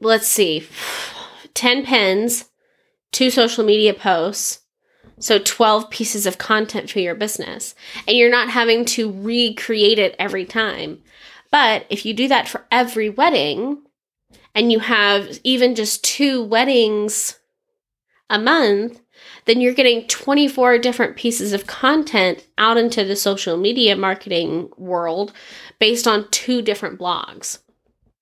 let's 0.00 0.26
see, 0.26 0.66
10 1.54 1.84
pins, 1.84 2.50
two 3.12 3.30
social 3.30 3.64
media 3.64 3.94
posts, 3.94 4.60
so 5.18 5.38
12 5.38 5.90
pieces 5.90 6.26
of 6.26 6.38
content 6.38 6.90
for 6.90 6.98
your 6.98 7.14
business. 7.14 7.74
And 8.06 8.16
you're 8.16 8.30
not 8.30 8.50
having 8.50 8.84
to 8.86 9.12
recreate 9.12 9.98
it 9.98 10.16
every 10.18 10.44
time. 10.44 11.00
But 11.50 11.86
if 11.88 12.04
you 12.04 12.14
do 12.14 12.28
that 12.28 12.48
for 12.48 12.64
every 12.70 13.08
wedding 13.08 13.82
and 14.54 14.72
you 14.72 14.80
have 14.80 15.38
even 15.44 15.74
just 15.74 16.02
two 16.02 16.42
weddings 16.42 17.38
a 18.28 18.38
month, 18.38 19.00
then 19.44 19.60
you're 19.60 19.74
getting 19.74 20.06
24 20.06 20.78
different 20.78 21.16
pieces 21.16 21.52
of 21.52 21.66
content 21.66 22.44
out 22.58 22.76
into 22.76 23.04
the 23.04 23.16
social 23.16 23.56
media 23.56 23.94
marketing 23.94 24.70
world 24.76 25.32
based 25.78 26.06
on 26.06 26.28
two 26.30 26.62
different 26.62 26.98
blogs. 26.98 27.58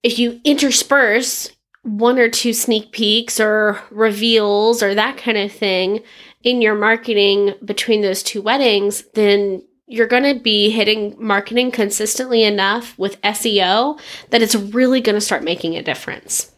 If 0.03 0.19
you 0.19 0.41
intersperse 0.45 1.51
one 1.83 2.19
or 2.19 2.29
two 2.29 2.53
sneak 2.53 2.93
peeks 2.93 3.41
or 3.41 3.81
reveals 3.91 4.83
or 4.83 4.95
that 4.95 5.17
kind 5.17 5.39
of 5.39 5.53
thing 5.53 6.03
in 6.43 6.63
your 6.63 6.75
marketing 6.75 7.55
between 7.65 8.03
those 8.03 8.23
two 8.23 8.43
weddings, 8.43 9.05
then 9.15 9.63
you're 9.87 10.07
going 10.07 10.23
to 10.23 10.41
be 10.41 10.71
hitting 10.71 11.15
marketing 11.19 11.71
consistently 11.71 12.45
enough 12.45 12.99
with 12.99 13.21
SEO 13.23 14.01
that 14.31 14.43
it's 14.43 14.55
really 14.55 15.01
going 15.01 15.15
to 15.15 15.21
start 15.21 15.43
making 15.43 15.77
a 15.77 15.83
difference. 15.83 16.53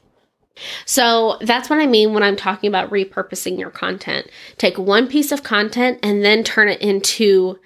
So 0.84 1.38
that's 1.40 1.68
what 1.68 1.80
I 1.80 1.86
mean 1.86 2.14
when 2.14 2.22
I'm 2.22 2.36
talking 2.36 2.68
about 2.68 2.90
repurposing 2.90 3.58
your 3.58 3.70
content. 3.70 4.28
Take 4.56 4.78
one 4.78 5.08
piece 5.08 5.32
of 5.32 5.42
content 5.42 5.98
and 6.02 6.24
then 6.24 6.44
turn 6.44 6.68
it 6.68 6.80
into 6.80 7.58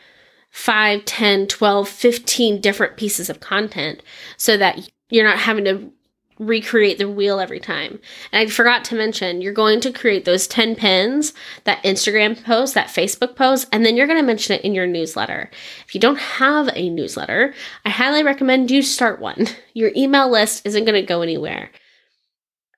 5, 0.51 1.05
10, 1.05 1.47
12, 1.49 1.89
15 1.89 2.61
different 2.61 2.97
pieces 2.97 3.29
of 3.29 3.41
content 3.41 4.03
so 4.39 4.57
that 4.57 4.91
you're 5.11 5.27
not 5.27 5.39
having 5.39 5.65
to 5.67 5.93
recreate 6.39 6.99
the 6.99 7.09
wheel 7.09 7.41
every 7.41 7.61
time. 7.61 7.99
And 8.33 8.49
I 8.49 8.51
forgot 8.51 8.85
to 8.87 8.95
mention, 8.95 9.41
you're 9.41 9.53
going 9.53 9.81
to 9.81 9.93
create 9.93 10.25
those 10.25 10.47
10 10.47 10.77
pins, 10.77 11.35
that 11.65 11.83
Instagram 11.83 12.43
post, 12.43 12.75
that 12.75 12.89
Facebook 12.89 13.37
post, 13.37 13.69
and 13.73 13.85
then 13.85 13.97
you're 13.97 14.07
going 14.07 14.19
to 14.19 14.27
mention 14.27 14.57
it 14.57 14.65
in 14.65 14.75
your 14.75 14.87
newsletter. 14.87 15.51
If 15.87 15.95
you 15.95 16.01
don't 16.01 16.19
have 16.19 16.71
a 16.75 16.91
newsletter, 16.91 17.55
I 17.85 17.91
highly 17.91 18.23
recommend 18.23 18.71
you 18.71 18.83
start 18.83 19.21
one. 19.21 19.47
Your 19.75 19.93
email 19.95 20.29
list 20.29 20.67
isn't 20.67 20.85
going 20.85 21.01
to 21.01 21.07
go 21.07 21.23
anywhere. 21.23 21.71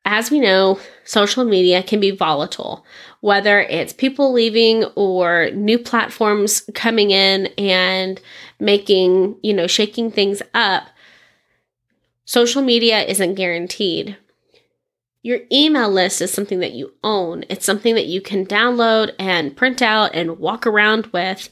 As 0.04 0.30
we 0.30 0.40
know, 0.40 0.78
social 1.04 1.44
media 1.44 1.82
can 1.82 2.00
be 2.00 2.10
volatile, 2.10 2.84
whether 3.20 3.60
it's 3.60 3.92
people 3.92 4.32
leaving 4.32 4.84
or 4.96 5.50
new 5.52 5.78
platforms 5.78 6.62
coming 6.74 7.10
in 7.10 7.46
and 7.58 8.20
making, 8.58 9.36
you 9.42 9.54
know, 9.54 9.66
shaking 9.66 10.10
things 10.10 10.42
up 10.52 10.88
Social 12.30 12.62
media 12.62 13.02
isn't 13.02 13.34
guaranteed. 13.34 14.16
Your 15.20 15.40
email 15.50 15.90
list 15.90 16.22
is 16.22 16.32
something 16.32 16.60
that 16.60 16.74
you 16.74 16.92
own. 17.02 17.44
It's 17.48 17.66
something 17.66 17.96
that 17.96 18.06
you 18.06 18.20
can 18.20 18.46
download 18.46 19.12
and 19.18 19.56
print 19.56 19.82
out 19.82 20.14
and 20.14 20.38
walk 20.38 20.64
around 20.64 21.06
with 21.06 21.50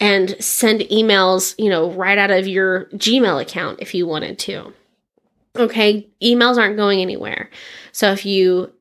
and 0.00 0.36
send 0.38 0.82
emails, 0.82 1.56
you 1.58 1.68
know, 1.68 1.90
right 1.90 2.16
out 2.16 2.30
of 2.30 2.46
your 2.46 2.84
Gmail 2.90 3.42
account 3.42 3.80
if 3.82 3.92
you 3.92 4.06
wanted 4.06 4.38
to. 4.38 4.72
Okay, 5.56 6.08
emails 6.22 6.58
aren't 6.58 6.76
going 6.76 7.00
anywhere. 7.00 7.50
So 7.90 8.12
if 8.12 8.24
you 8.24 8.72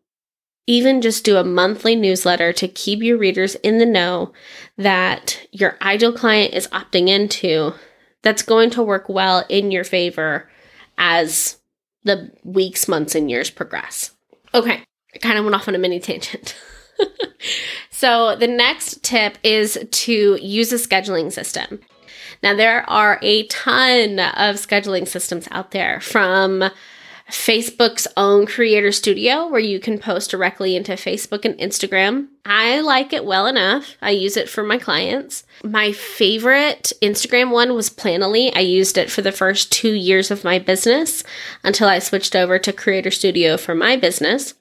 even 0.68 1.02
just 1.02 1.26
do 1.26 1.38
a 1.38 1.44
monthly 1.44 1.96
newsletter 1.96 2.54
to 2.54 2.68
keep 2.68 3.02
your 3.02 3.18
readers 3.18 3.56
in 3.56 3.80
the 3.80 3.88
know 3.88 4.34
that 4.78 5.48
your 5.52 5.78
ideal 5.82 6.14
client 6.14 6.54
is 6.54 6.68
opting 6.68 7.10
into, 7.10 7.74
that's 8.22 8.44
going 8.44 8.70
to 8.70 8.84
work 8.84 9.10
well 9.10 9.44
in 9.50 9.72
your 9.72 9.84
favor 9.84 10.48
as 10.98 11.58
the 12.04 12.32
weeks, 12.44 12.88
months, 12.88 13.16
and 13.16 13.30
years 13.30 13.50
progress. 13.50 14.12
Okay, 14.54 14.84
I 15.14 15.18
kind 15.20 15.38
of 15.38 15.46
went 15.46 15.56
off 15.56 15.68
on 15.68 15.76
a 15.76 15.80
mini 15.80 16.00
tangent. 16.00 16.56
so, 17.90 18.36
the 18.36 18.48
next 18.48 19.04
tip 19.04 19.38
is 19.44 19.80
to 19.90 20.38
use 20.42 20.72
a 20.72 20.76
scheduling 20.76 21.32
system. 21.32 21.80
Now, 22.42 22.56
there 22.56 22.88
are 22.90 23.20
a 23.22 23.48
ton 23.48 24.20
of 24.20 24.58
scheduling 24.58 25.08
systems 25.08 25.48
out 25.52 25.72
there 25.72 26.02
from 26.02 26.70
Facebook's 27.34 28.08
own 28.16 28.46
Creator 28.46 28.92
Studio, 28.92 29.48
where 29.48 29.60
you 29.60 29.80
can 29.80 29.98
post 29.98 30.30
directly 30.30 30.76
into 30.76 30.92
Facebook 30.92 31.44
and 31.44 31.58
Instagram. 31.58 32.28
I 32.46 32.80
like 32.82 33.12
it 33.12 33.26
well 33.26 33.48
enough. 33.48 33.98
I 34.04 34.12
use 34.12 34.38
it 34.38 34.48
for 34.48 34.64
my 34.64 34.78
clients. 34.78 35.44
My 35.64 35.92
favorite 35.94 36.94
Instagram 37.02 37.50
one 37.50 37.74
was 37.74 37.90
Planoly. 37.90 38.56
I 38.56 38.60
used 38.60 39.00
it 39.00 39.10
for 39.10 39.24
the 39.24 39.32
first 39.32 39.72
two 39.72 39.94
years 39.94 40.30
of 40.30 40.44
my 40.44 40.60
business 40.60 41.24
until 41.64 41.90
I 41.90 41.98
switched 41.98 42.36
over 42.36 42.60
to 42.60 42.72
Creator 42.72 43.10
Studio 43.10 43.58
for 43.58 43.74
my 43.74 43.98
business. 43.98 44.54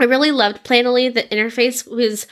I 0.00 0.04
really 0.04 0.32
loved 0.32 0.64
Planoly. 0.64 1.14
The 1.14 1.22
interface 1.22 1.88
was 1.88 2.26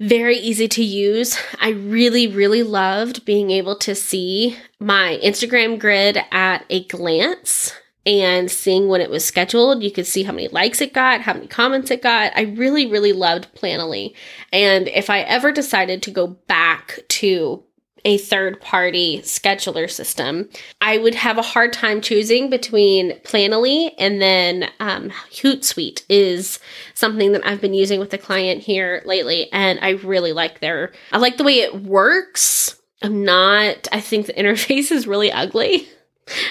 very 0.00 0.38
easy 0.38 0.66
to 0.66 0.82
use. 0.82 1.38
I 1.60 1.70
really, 1.70 2.26
really 2.26 2.62
loved 2.62 3.26
being 3.26 3.50
able 3.50 3.76
to 3.80 3.94
see 3.94 4.56
my 4.80 5.20
Instagram 5.22 5.78
grid 5.78 6.18
at 6.32 6.64
a 6.70 6.84
glance 6.84 7.74
and 8.08 8.50
seeing 8.50 8.88
when 8.88 9.02
it 9.02 9.10
was 9.10 9.22
scheduled. 9.22 9.82
You 9.82 9.92
could 9.92 10.06
see 10.06 10.22
how 10.22 10.32
many 10.32 10.48
likes 10.48 10.80
it 10.80 10.94
got, 10.94 11.20
how 11.20 11.34
many 11.34 11.46
comments 11.46 11.90
it 11.90 12.02
got. 12.02 12.32
I 12.34 12.42
really, 12.42 12.86
really 12.86 13.12
loved 13.12 13.54
Planoly. 13.54 14.14
And 14.50 14.88
if 14.88 15.10
I 15.10 15.20
ever 15.20 15.52
decided 15.52 16.02
to 16.02 16.10
go 16.10 16.26
back 16.26 17.00
to 17.08 17.62
a 18.06 18.16
third 18.16 18.62
party 18.62 19.18
scheduler 19.18 19.90
system, 19.90 20.48
I 20.80 20.96
would 20.96 21.16
have 21.16 21.36
a 21.36 21.42
hard 21.42 21.74
time 21.74 22.00
choosing 22.00 22.48
between 22.48 23.18
Planoly 23.20 23.92
and 23.98 24.22
then 24.22 24.70
um, 24.80 25.10
Hootsuite 25.30 26.02
is 26.08 26.60
something 26.94 27.32
that 27.32 27.46
I've 27.46 27.60
been 27.60 27.74
using 27.74 28.00
with 28.00 28.14
a 28.14 28.18
client 28.18 28.62
here 28.62 29.02
lately, 29.04 29.52
and 29.52 29.78
I 29.82 29.90
really 29.90 30.32
like 30.32 30.60
their. 30.60 30.92
I 31.12 31.18
like 31.18 31.36
the 31.36 31.44
way 31.44 31.58
it 31.58 31.82
works. 31.82 32.80
I'm 33.02 33.22
not. 33.24 33.86
I 33.92 34.00
think 34.00 34.24
the 34.26 34.32
interface 34.38 34.90
is 34.90 35.06
really 35.06 35.30
ugly. 35.30 35.86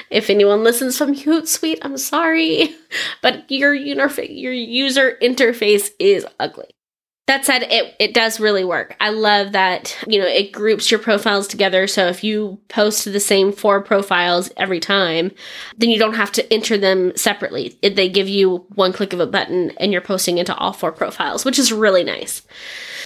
If 0.10 0.30
anyone 0.30 0.64
listens 0.64 0.98
from 0.98 1.16
Hootsuite, 1.16 1.80
I'm 1.82 1.98
sorry, 1.98 2.76
but 3.22 3.50
your 3.52 3.76
interface, 3.76 4.30
your 4.30 4.54
user 4.54 5.18
interface 5.22 5.90
is 6.00 6.26
ugly. 6.40 6.77
That 7.28 7.44
said, 7.44 7.64
it, 7.64 7.94
it 8.00 8.14
does 8.14 8.40
really 8.40 8.64
work. 8.64 8.96
I 9.02 9.10
love 9.10 9.52
that, 9.52 9.98
you 10.08 10.18
know, 10.18 10.26
it 10.26 10.54
groups 10.54 10.90
your 10.90 11.00
profiles 11.00 11.46
together. 11.46 11.86
So 11.86 12.08
if 12.08 12.24
you 12.24 12.58
post 12.70 13.04
the 13.04 13.20
same 13.20 13.52
four 13.52 13.82
profiles 13.82 14.50
every 14.56 14.80
time, 14.80 15.32
then 15.78 15.90
you 15.90 16.00
don't 16.00 16.16
have 16.16 16.32
to 16.34 16.54
enter 16.54 16.78
them 16.78 17.12
separately. 17.18 17.78
It, 17.82 17.98
they 17.98 18.08
give 18.08 18.30
you 18.30 18.66
one 18.76 18.94
click 18.94 19.12
of 19.12 19.20
a 19.20 19.28
button 19.28 19.72
and 19.78 19.92
you're 19.92 20.00
posting 20.00 20.38
into 20.38 20.56
all 20.56 20.72
four 20.72 20.94
profiles, 20.94 21.44
which 21.44 21.60
is 21.60 21.74
really 21.74 22.06
nice. 22.06 22.44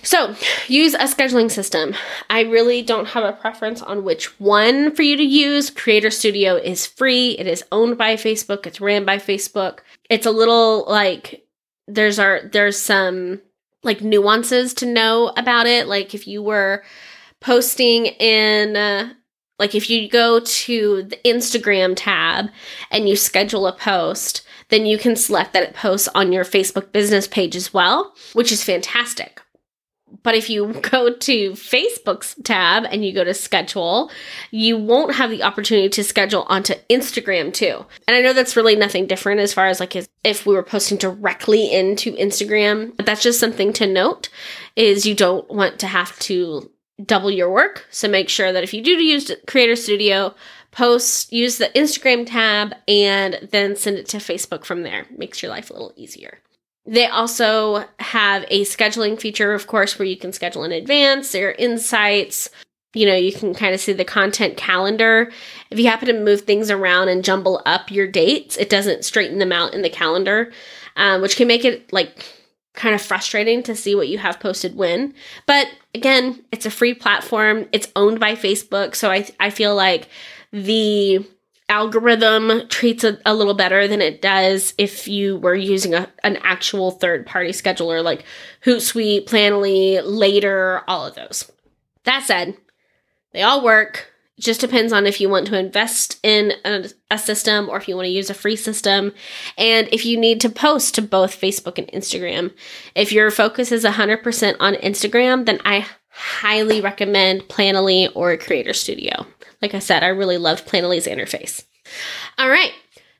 So 0.04 0.36
use 0.68 0.94
a 0.94 1.06
scheduling 1.06 1.50
system. 1.50 1.96
I 2.30 2.42
really 2.42 2.84
don't 2.84 3.08
have 3.10 3.24
a 3.24 3.34
preference 3.34 3.82
on 3.82 4.04
which 4.04 4.40
one 4.40 4.94
for 4.96 5.02
you 5.02 5.18
to 5.18 5.24
use. 5.24 5.72
Creator 5.72 6.12
Studio 6.12 6.58
is 6.58 6.86
free. 6.86 7.32
It 7.40 7.48
is 7.48 7.64
owned 7.72 7.98
by 7.98 8.18
Facebook. 8.18 8.68
It's 8.68 8.82
ran 8.82 9.04
by 9.04 9.18
Facebook. 9.18 9.80
It's 10.12 10.28
a 10.28 10.32
little 10.32 10.86
like 10.88 11.48
there's 11.88 12.20
our 12.20 12.42
there's 12.52 12.80
some 12.80 13.42
like 13.84 14.02
nuances 14.02 14.74
to 14.76 14.86
know 14.86 15.34
about 15.38 15.68
it. 15.68 15.88
Like 15.88 16.14
if 16.14 16.28
you 16.28 16.42
were 16.42 16.84
posting 17.40 18.06
in, 18.06 18.76
uh, 18.76 19.14
like 19.60 19.76
if 19.76 19.90
you 19.90 20.10
go 20.10 20.40
to 20.40 21.04
the 21.04 21.18
Instagram 21.26 21.94
tab 21.96 22.50
and 22.90 23.08
you 23.08 23.16
schedule 23.16 23.68
a 23.68 23.74
post, 23.74 24.44
then 24.70 24.86
you 24.86 24.98
can 24.98 25.16
select 25.16 25.54
that 25.54 25.64
it 25.64 25.76
posts 25.76 26.08
on 26.16 26.32
your 26.32 26.46
Facebook 26.46 26.92
business 26.92 27.28
page 27.28 27.56
as 27.56 27.74
well, 27.74 28.16
which 28.34 28.52
is 28.52 28.64
fantastic. 28.64 29.41
But 30.24 30.36
if 30.36 30.50
you 30.50 30.74
go 30.82 31.14
to 31.14 31.52
Facebook's 31.52 32.36
tab 32.44 32.86
and 32.90 33.06
you 33.06 33.14
go 33.14 33.24
to 33.24 33.34
schedule, 33.34 34.12
you 34.52 34.78
won't 34.78 35.16
have 35.16 35.30
the 35.30 35.44
opportunity 35.44 35.90
to 35.90 36.04
schedule 36.04 36.46
onto 36.50 36.74
Instagram 36.90 37.54
too. 37.54 37.86
And 38.08 38.16
I 38.16 38.22
know 38.22 38.34
that's 38.34 38.56
really 38.56 38.76
nothing 38.76 39.08
different 39.08 39.40
as 39.40 39.54
far 39.54 39.68
as 39.68 39.80
like 39.80 39.96
if 40.24 40.46
we 40.46 40.54
were 40.54 40.64
posting 40.64 40.98
directly 40.98 41.72
into 41.72 42.14
Instagram, 42.14 42.96
but 42.96 43.06
that's 43.06 43.24
just 43.24 43.40
something 43.40 43.74
to 43.74 43.88
note 43.88 44.30
is 44.76 45.06
you 45.06 45.16
don't 45.16 45.50
want 45.50 45.80
to 45.80 45.88
have 45.88 46.18
to 46.20 46.70
double 47.06 47.32
your 47.32 47.52
work. 47.52 47.86
So 47.90 48.08
make 48.08 48.30
sure 48.30 48.52
that 48.52 48.64
if 48.64 48.74
you 48.74 48.84
do 48.84 48.92
use 48.92 49.32
Creator 49.48 49.76
Studio, 49.76 50.36
post 50.72 51.32
use 51.32 51.58
the 51.58 51.70
Instagram 51.76 52.26
tab 52.26 52.74
and 52.88 53.50
then 53.52 53.76
send 53.76 53.98
it 53.98 54.08
to 54.10 54.18
Facebook 54.18 54.66
from 54.66 54.84
there. 54.84 55.06
Makes 55.16 55.42
your 55.42 55.52
life 55.52 55.70
a 55.70 55.74
little 55.74 55.94
easier. 55.96 56.40
They 56.86 57.06
also 57.06 57.86
have 58.00 58.46
a 58.50 58.64
scheduling 58.66 59.20
feature, 59.20 59.54
of 59.54 59.68
course, 59.68 60.00
where 60.00 60.08
you 60.08 60.18
can 60.18 60.34
schedule 60.34 60.64
in 60.64 60.72
advance. 60.72 61.32
There 61.32 61.50
are 61.50 61.54
insights. 61.54 62.50
You 62.94 63.06
know, 63.06 63.16
you 63.16 63.32
can 63.32 63.54
kind 63.54 63.74
of 63.74 63.80
see 63.80 63.94
the 63.94 64.04
content 64.04 64.58
calendar. 64.58 65.32
If 65.70 65.80
you 65.80 65.88
happen 65.88 66.08
to 66.08 66.20
move 66.20 66.42
things 66.42 66.70
around 66.70 67.08
and 67.08 67.24
jumble 67.24 67.62
up 67.66 67.92
your 67.92 68.08
dates, 68.08 68.58
it 68.58 68.70
doesn't 68.70 69.06
straighten 69.06 69.40
them 69.40 69.52
out 69.52 69.74
in 69.74 69.82
the 69.82 69.90
calendar, 69.90 70.52
um, 70.98 71.22
which 71.22 71.38
can 71.38 71.48
make 71.48 71.64
it 71.64 71.94
like 71.94 72.26
kind 72.74 72.96
of 72.96 73.02
frustrating 73.02 73.64
to 73.64 73.76
see 73.76 73.96
what 73.96 74.08
you 74.08 74.18
have 74.18 74.40
posted 74.40 74.76
when. 74.76 75.14
But 75.46 75.68
again, 75.94 76.44
it's 76.52 76.66
a 76.66 76.72
free 76.72 76.94
platform. 76.94 77.68
It's 77.72 77.92
owned 77.96 78.20
by 78.20 78.36
Facebook, 78.36 78.96
so 78.96 79.10
I 79.12 79.28
I 79.40 79.52
feel 79.52 79.76
like 79.76 80.10
the 80.52 81.26
algorithm 81.72 82.68
treats 82.68 83.06
it 83.06 83.22
a 83.26 83.34
little 83.34 83.54
better 83.54 83.88
than 83.88 84.02
it 84.02 84.22
does 84.22 84.74
if 84.78 85.08
you 85.08 85.38
were 85.38 85.56
using 85.56 85.94
a, 85.94 86.08
an 86.22 86.38
actual 86.44 86.92
third 86.92 87.26
party 87.26 87.52
scheduler 87.52 88.04
like 88.04 88.26
Hootsuite, 88.66 89.26
Planoly, 89.26 90.02
Later, 90.04 90.82
all 90.86 91.08
of 91.08 91.16
those. 91.16 91.50
That 92.04 92.24
said, 92.24 92.58
they 93.32 93.42
all 93.42 93.64
work. 93.64 94.12
It 94.38 94.42
just 94.42 94.60
depends 94.60 94.92
on 94.92 95.08
if 95.08 95.22
you 95.22 95.30
want 95.30 95.48
to 95.48 95.58
invest 95.58 96.20
in 96.24 96.52
a, 96.66 96.90
a 97.10 97.18
system 97.18 97.70
or 97.70 97.78
if 97.78 97.88
you 97.88 97.96
want 97.96 98.08
to 98.08 98.12
use 98.12 98.30
a 98.30 98.34
free 98.34 98.58
system 98.58 99.14
and 99.58 99.88
if 99.94 100.06
you 100.06 100.20
need 100.20 100.42
to 100.42 100.50
post 100.50 100.96
to 100.96 101.02
both 101.02 101.40
Facebook 101.40 101.78
and 101.78 101.88
Instagram. 101.88 102.54
If 102.96 103.14
your 103.14 103.32
focus 103.32 103.72
is 103.72 103.86
100% 103.86 104.56
on 104.60 104.74
Instagram, 104.74 105.46
then 105.46 105.62
I 105.64 105.88
highly 106.12 106.82
recommend 106.82 107.42
Planoly 107.44 108.10
or 108.16 108.36
Creator 108.38 108.74
Studio. 108.74 109.26
Like 109.62 109.74
I 109.74 109.80
said, 109.80 110.04
I 110.04 110.08
really 110.08 110.38
loved 110.38 110.68
Planoly's 110.68 111.08
interface. 111.08 111.64
All 112.38 112.50
right, 112.50 112.72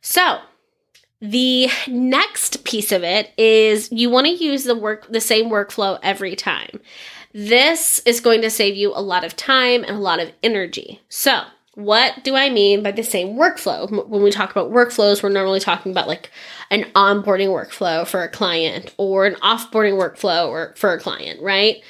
so 0.02 0.40
the 1.22 1.70
next 1.88 2.64
piece 2.64 2.92
of 2.92 3.04
it 3.04 3.32
is 3.38 3.92
you 3.92 4.10
want 4.10 4.26
to 4.26 4.34
use 4.34 4.64
the 4.64 4.76
work 4.76 5.08
the 5.10 5.22
same 5.22 5.50
workflow 5.50 6.00
every 6.02 6.36
time. 6.36 6.80
This 7.34 8.00
is 8.06 8.20
going 8.20 8.42
to 8.42 8.50
save 8.50 8.76
you 8.76 8.92
a 8.94 9.02
lot 9.02 9.24
of 9.24 9.38
time 9.38 9.84
and 9.84 9.96
a 9.96 10.00
lot 10.00 10.20
of 10.20 10.32
energy. 10.44 11.00
So, 11.08 11.44
what 11.76 12.24
do 12.24 12.36
I 12.36 12.50
mean 12.50 12.84
by 12.84 12.92
the 12.92 13.04
same 13.04 13.38
workflow? 13.38 14.08
When 14.10 14.24
we 14.24 14.32
talk 14.32 14.52
about 14.52 14.72
workflows, 14.72 15.24
we're 15.24 15.30
normally 15.30 15.62
talking 15.62 15.92
about 15.92 16.08
like 16.08 16.30
an 16.70 16.84
onboarding 16.96 17.48
workflow 17.48 18.06
for 18.06 18.24
a 18.24 18.30
client 18.30 18.94
or 18.98 19.26
an 19.26 19.36
offboarding 19.36 19.98
workflow 19.98 20.50
or 20.50 20.74
for 20.76 20.92
a 20.92 21.00
client, 21.00 21.42
right? 21.42 21.82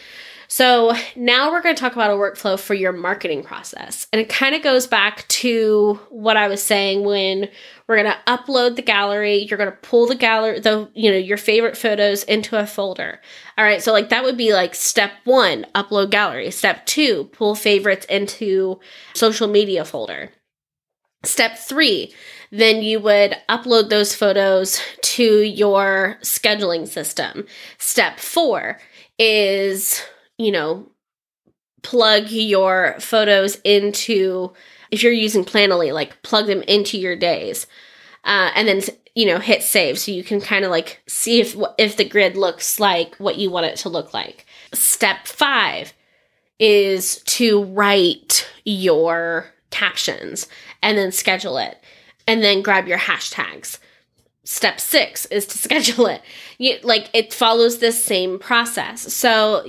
So 0.51 0.91
now 1.15 1.49
we're 1.49 1.61
going 1.61 1.77
to 1.77 1.79
talk 1.79 1.93
about 1.93 2.11
a 2.11 2.15
workflow 2.15 2.59
for 2.59 2.73
your 2.73 2.91
marketing 2.91 3.41
process. 3.41 4.05
And 4.11 4.19
it 4.21 4.27
kind 4.27 4.53
of 4.53 4.61
goes 4.61 4.85
back 4.85 5.25
to 5.29 5.97
what 6.09 6.35
I 6.35 6.49
was 6.49 6.61
saying 6.61 7.05
when 7.05 7.47
we're 7.87 8.03
going 8.03 8.13
to 8.13 8.19
upload 8.27 8.75
the 8.75 8.81
gallery, 8.81 9.45
you're 9.45 9.57
going 9.57 9.71
to 9.71 9.77
pull 9.77 10.07
the 10.07 10.15
gallery, 10.15 10.59
the, 10.59 10.91
you 10.93 11.09
know, 11.09 11.15
your 11.15 11.37
favorite 11.37 11.77
photos 11.77 12.23
into 12.25 12.59
a 12.59 12.67
folder. 12.67 13.21
All 13.57 13.63
right. 13.63 13.81
So 13.81 13.93
like 13.93 14.09
that 14.09 14.25
would 14.25 14.35
be 14.35 14.51
like 14.51 14.75
step 14.75 15.13
one, 15.23 15.67
upload 15.73 16.09
gallery. 16.09 16.51
Step 16.51 16.85
two, 16.85 17.29
pull 17.31 17.55
favorites 17.55 18.05
into 18.07 18.81
social 19.13 19.47
media 19.47 19.85
folder. 19.85 20.31
Step 21.23 21.57
three, 21.57 22.13
then 22.51 22.81
you 22.81 22.99
would 22.99 23.37
upload 23.47 23.89
those 23.89 24.13
photos 24.13 24.81
to 25.01 25.23
your 25.23 26.17
scheduling 26.23 26.89
system. 26.89 27.45
Step 27.77 28.19
four 28.19 28.81
is 29.17 30.03
you 30.43 30.51
know, 30.51 30.87
plug 31.81 32.29
your 32.29 32.95
photos 32.99 33.55
into, 33.63 34.53
if 34.91 35.03
you're 35.03 35.11
using 35.11 35.45
Planoly, 35.45 35.93
like 35.93 36.21
plug 36.23 36.47
them 36.47 36.61
into 36.63 36.97
your 36.97 37.15
days. 37.15 37.67
Uh, 38.23 38.51
and 38.55 38.67
then 38.67 38.81
you 39.15 39.25
know 39.25 39.39
hit 39.39 39.63
save. 39.63 39.99
So 39.99 40.11
you 40.11 40.23
can 40.23 40.41
kind 40.41 40.65
of 40.65 40.71
like 40.71 41.01
see 41.07 41.39
if 41.41 41.55
if 41.77 41.97
the 41.97 42.07
grid 42.07 42.37
looks 42.37 42.79
like 42.79 43.15
what 43.15 43.37
you 43.37 43.49
want 43.49 43.65
it 43.65 43.77
to 43.77 43.89
look 43.89 44.13
like. 44.13 44.45
Step 44.73 45.27
5 45.27 45.93
is 46.59 47.17
to 47.23 47.63
write 47.63 48.47
your 48.63 49.47
captions 49.71 50.47
and 50.81 50.97
then 50.97 51.11
schedule 51.11 51.57
it 51.57 51.83
and 52.27 52.43
then 52.43 52.61
grab 52.61 52.87
your 52.87 52.99
hashtags. 52.99 53.79
Step 54.43 54.79
6 54.79 55.25
is 55.25 55.45
to 55.47 55.57
schedule 55.57 56.05
it. 56.05 56.21
You 56.57 56.77
like 56.83 57.09
it 57.13 57.33
follows 57.33 57.79
this 57.79 58.03
same 58.03 58.39
process. 58.39 59.13
So 59.13 59.65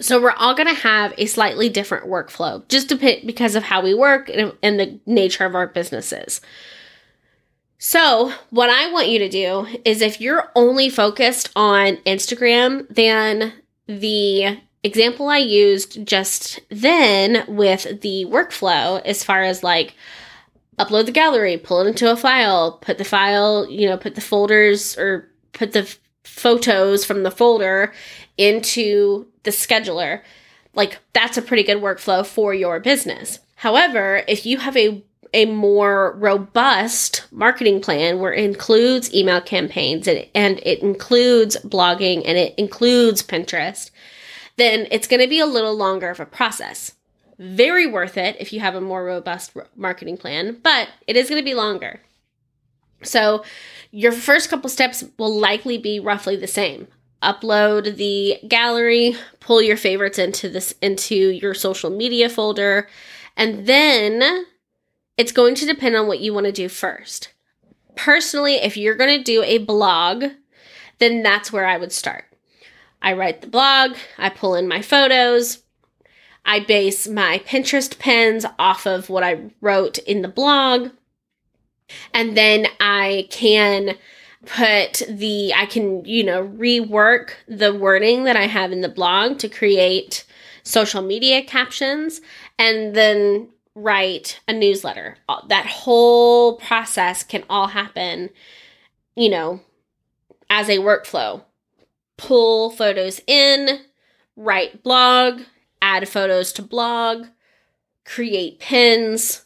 so 0.00 0.20
we're 0.20 0.32
all 0.32 0.54
going 0.54 0.68
to 0.68 0.80
have 0.82 1.14
a 1.16 1.26
slightly 1.26 1.68
different 1.68 2.06
workflow 2.06 2.66
just 2.68 2.88
because 3.26 3.54
of 3.54 3.62
how 3.62 3.82
we 3.82 3.94
work 3.94 4.28
and, 4.28 4.52
and 4.62 4.80
the 4.80 5.00
nature 5.06 5.44
of 5.44 5.54
our 5.54 5.66
businesses. 5.66 6.40
So, 7.78 8.32
what 8.50 8.70
I 8.70 8.92
want 8.92 9.08
you 9.08 9.18
to 9.18 9.28
do 9.28 9.66
is 9.84 10.02
if 10.02 10.20
you're 10.20 10.50
only 10.54 10.88
focused 10.88 11.50
on 11.56 11.96
Instagram, 12.06 12.86
then 12.88 13.54
the 13.88 14.60
example 14.84 15.28
I 15.28 15.38
used 15.38 16.06
just 16.06 16.60
then 16.68 17.44
with 17.48 18.00
the 18.00 18.24
workflow, 18.28 19.02
as 19.04 19.24
far 19.24 19.42
as 19.42 19.64
like 19.64 19.94
upload 20.78 21.06
the 21.06 21.12
gallery, 21.12 21.56
pull 21.56 21.80
it 21.80 21.88
into 21.88 22.10
a 22.10 22.16
file, 22.16 22.78
put 22.78 22.98
the 22.98 23.04
file, 23.04 23.68
you 23.68 23.88
know, 23.88 23.96
put 23.96 24.14
the 24.14 24.20
folders 24.20 24.96
or 24.96 25.28
put 25.52 25.72
the 25.72 25.92
photos 26.24 27.04
from 27.04 27.22
the 27.22 27.30
folder 27.30 27.92
into 28.38 29.26
the 29.42 29.50
scheduler, 29.50 30.22
like 30.74 30.98
that's 31.12 31.36
a 31.36 31.42
pretty 31.42 31.62
good 31.62 31.78
workflow 31.78 32.24
for 32.24 32.54
your 32.54 32.80
business. 32.80 33.40
However, 33.56 34.22
if 34.26 34.46
you 34.46 34.58
have 34.58 34.76
a 34.76 35.02
a 35.34 35.46
more 35.46 36.14
robust 36.18 37.24
marketing 37.30 37.80
plan 37.80 38.18
where 38.18 38.34
it 38.34 38.44
includes 38.44 39.14
email 39.14 39.40
campaigns 39.40 40.06
and, 40.06 40.26
and 40.34 40.60
it 40.62 40.80
includes 40.80 41.56
blogging 41.64 42.22
and 42.26 42.36
it 42.36 42.54
includes 42.58 43.22
Pinterest, 43.22 43.90
then 44.56 44.86
it's 44.90 45.08
going 45.08 45.22
to 45.22 45.28
be 45.28 45.38
a 45.38 45.46
little 45.46 45.74
longer 45.74 46.10
of 46.10 46.20
a 46.20 46.26
process. 46.26 46.96
Very 47.38 47.86
worth 47.86 48.18
it 48.18 48.36
if 48.38 48.52
you 48.52 48.60
have 48.60 48.74
a 48.74 48.80
more 48.80 49.04
robust 49.04 49.56
marketing 49.74 50.18
plan, 50.18 50.58
but 50.62 50.88
it 51.06 51.16
is 51.16 51.28
going 51.28 51.40
to 51.40 51.44
be 51.44 51.54
longer. 51.54 52.00
So, 53.02 53.42
your 53.90 54.12
first 54.12 54.48
couple 54.48 54.70
steps 54.70 55.02
will 55.18 55.34
likely 55.34 55.76
be 55.76 55.98
roughly 55.98 56.36
the 56.36 56.46
same 56.46 56.86
upload 57.22 57.96
the 57.96 58.38
gallery, 58.48 59.16
pull 59.40 59.62
your 59.62 59.76
favorites 59.76 60.18
into 60.18 60.48
this 60.48 60.74
into 60.82 61.14
your 61.14 61.54
social 61.54 61.90
media 61.90 62.28
folder, 62.28 62.88
and 63.36 63.66
then 63.66 64.46
it's 65.16 65.32
going 65.32 65.54
to 65.56 65.66
depend 65.66 65.96
on 65.96 66.06
what 66.06 66.20
you 66.20 66.34
want 66.34 66.46
to 66.46 66.52
do 66.52 66.68
first. 66.68 67.32
Personally, 67.94 68.54
if 68.54 68.76
you're 68.76 68.94
going 68.94 69.18
to 69.18 69.24
do 69.24 69.42
a 69.42 69.58
blog, 69.58 70.24
then 70.98 71.22
that's 71.22 71.52
where 71.52 71.66
I 71.66 71.76
would 71.76 71.92
start. 71.92 72.24
I 73.00 73.12
write 73.12 73.40
the 73.40 73.48
blog, 73.48 73.96
I 74.18 74.28
pull 74.28 74.54
in 74.54 74.68
my 74.68 74.80
photos, 74.80 75.62
I 76.44 76.60
base 76.60 77.08
my 77.08 77.40
Pinterest 77.44 77.98
pins 77.98 78.46
off 78.58 78.86
of 78.86 79.08
what 79.08 79.22
I 79.22 79.50
wrote 79.60 79.98
in 79.98 80.22
the 80.22 80.28
blog, 80.28 80.90
and 82.14 82.36
then 82.36 82.66
I 82.80 83.26
can 83.30 83.96
put 84.46 85.02
the 85.08 85.52
I 85.54 85.66
can, 85.66 86.04
you 86.04 86.24
know, 86.24 86.46
rework 86.48 87.32
the 87.46 87.74
wording 87.74 88.24
that 88.24 88.36
I 88.36 88.46
have 88.46 88.72
in 88.72 88.80
the 88.80 88.88
blog 88.88 89.38
to 89.38 89.48
create 89.48 90.24
social 90.62 91.02
media 91.02 91.42
captions 91.42 92.20
and 92.58 92.94
then 92.94 93.48
write 93.74 94.40
a 94.46 94.52
newsletter. 94.52 95.16
Uh, 95.28 95.46
that 95.48 95.66
whole 95.66 96.56
process 96.56 97.22
can 97.22 97.44
all 97.48 97.68
happen, 97.68 98.30
you 99.16 99.28
know, 99.28 99.60
as 100.50 100.68
a 100.68 100.78
workflow. 100.78 101.42
Pull 102.16 102.70
photos 102.70 103.20
in, 103.26 103.80
write 104.36 104.82
blog, 104.82 105.42
add 105.80 106.08
photos 106.08 106.52
to 106.52 106.62
blog, 106.62 107.26
create 108.04 108.60
pins, 108.60 109.44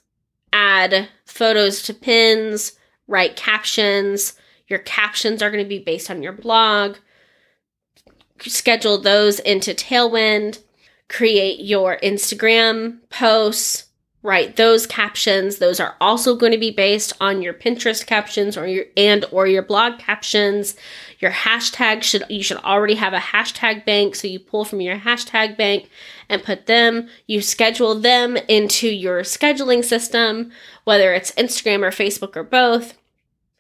add 0.53 1.09
photos 1.25 1.83
to 1.83 1.95
pins, 1.95 2.73
write 3.07 3.37
captions. 3.37 4.35
Your 4.69 4.81
captions 4.81 5.43
are 5.43 5.51
going 5.51 5.65
to 5.65 5.69
be 5.69 5.79
based 5.79 6.11
on 6.11 6.23
your 6.23 6.33
blog. 6.33 6.97
Schedule 8.41 8.99
those 8.99 9.39
into 9.41 9.73
Tailwind. 9.73 10.61
Create 11.09 11.61
your 11.61 11.99
Instagram 12.03 12.99
posts, 13.11 13.87
write 14.25 14.57
those 14.57 14.89
captions. 14.89 15.59
Those 15.59 15.79
are 15.79 15.95
also 16.01 16.35
going 16.35 16.51
to 16.51 16.59
be 16.59 16.73
based 16.73 17.13
on 17.21 17.43
your 17.43 17.55
Pinterest 17.55 18.05
captions 18.05 18.57
or 18.57 18.67
your 18.67 18.87
and 18.97 19.25
or 19.31 19.47
your 19.47 19.63
blog 19.63 20.01
captions. 20.01 20.75
Your 21.21 21.31
hashtag 21.31 22.03
should 22.03 22.25
you 22.29 22.43
should 22.43 22.57
already 22.59 22.97
have 22.97 23.13
a 23.15 23.19
hashtag 23.19 23.87
bank, 23.87 24.17
so 24.17 24.27
you 24.27 24.41
pull 24.41 24.65
from 24.65 24.81
your 24.81 24.99
hashtag 24.99 25.57
bank 25.57 25.89
and 26.29 26.43
put 26.43 26.67
them. 26.67 27.09
You 27.29 27.41
schedule 27.41 27.95
them 27.95 28.37
into 28.49 28.89
your 28.89 29.21
scheduling 29.21 29.85
system, 29.85 30.51
whether 30.83 31.15
it's 31.15 31.31
Instagram 31.33 31.85
or 31.85 31.91
Facebook 31.91 32.35
or 32.35 32.43
both. 32.43 32.95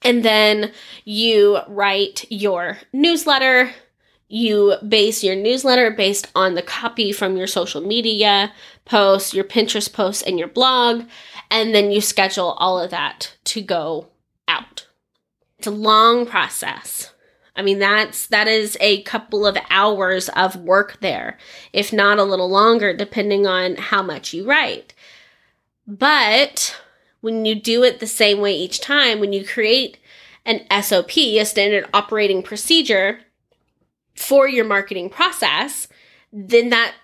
And 0.02 0.24
then 0.24 0.72
you 1.04 1.58
write 1.68 2.24
your 2.30 2.78
newsletter. 2.92 3.72
You 4.28 4.76
base 4.86 5.22
your 5.22 5.36
newsletter 5.36 5.90
based 5.90 6.28
on 6.34 6.54
the 6.54 6.62
copy 6.62 7.12
from 7.12 7.36
your 7.36 7.46
social 7.46 7.80
media 7.80 8.52
posts, 8.84 9.34
your 9.34 9.44
Pinterest 9.44 9.92
posts, 9.92 10.22
and 10.22 10.38
your 10.38 10.48
blog. 10.48 11.04
And 11.50 11.74
then 11.74 11.90
you 11.90 12.00
schedule 12.00 12.52
all 12.58 12.80
of 12.80 12.90
that 12.90 13.36
to 13.44 13.62
go 13.62 14.08
out. 14.48 14.86
It's 15.58 15.66
a 15.66 15.70
long 15.70 16.26
process. 16.26 17.12
I 17.56 17.62
mean, 17.62 17.78
that's 17.78 18.26
that 18.26 18.48
is 18.48 18.76
a 18.80 19.02
couple 19.02 19.46
of 19.46 19.56
hours 19.70 20.28
of 20.30 20.56
work 20.56 20.98
there, 21.00 21.38
if 21.72 21.92
not 21.92 22.18
a 22.18 22.24
little 22.24 22.50
longer, 22.50 22.94
depending 22.94 23.46
on 23.46 23.76
how 23.76 24.02
much 24.02 24.34
you 24.34 24.44
write. 24.44 24.92
But 25.86 26.76
when 27.26 27.44
you 27.44 27.56
do 27.56 27.82
it 27.82 27.98
the 27.98 28.06
same 28.06 28.38
way 28.38 28.56
each 28.56 28.80
time, 28.80 29.18
when 29.18 29.32
you 29.32 29.44
create 29.44 29.98
an 30.44 30.60
SOP, 30.80 31.16
a 31.18 31.44
standard 31.44 31.84
operating 31.92 32.40
procedure 32.40 33.18
for 34.14 34.46
your 34.46 34.64
marketing 34.64 35.10
process, 35.10 35.88
then 36.32 36.68
that 36.68 36.94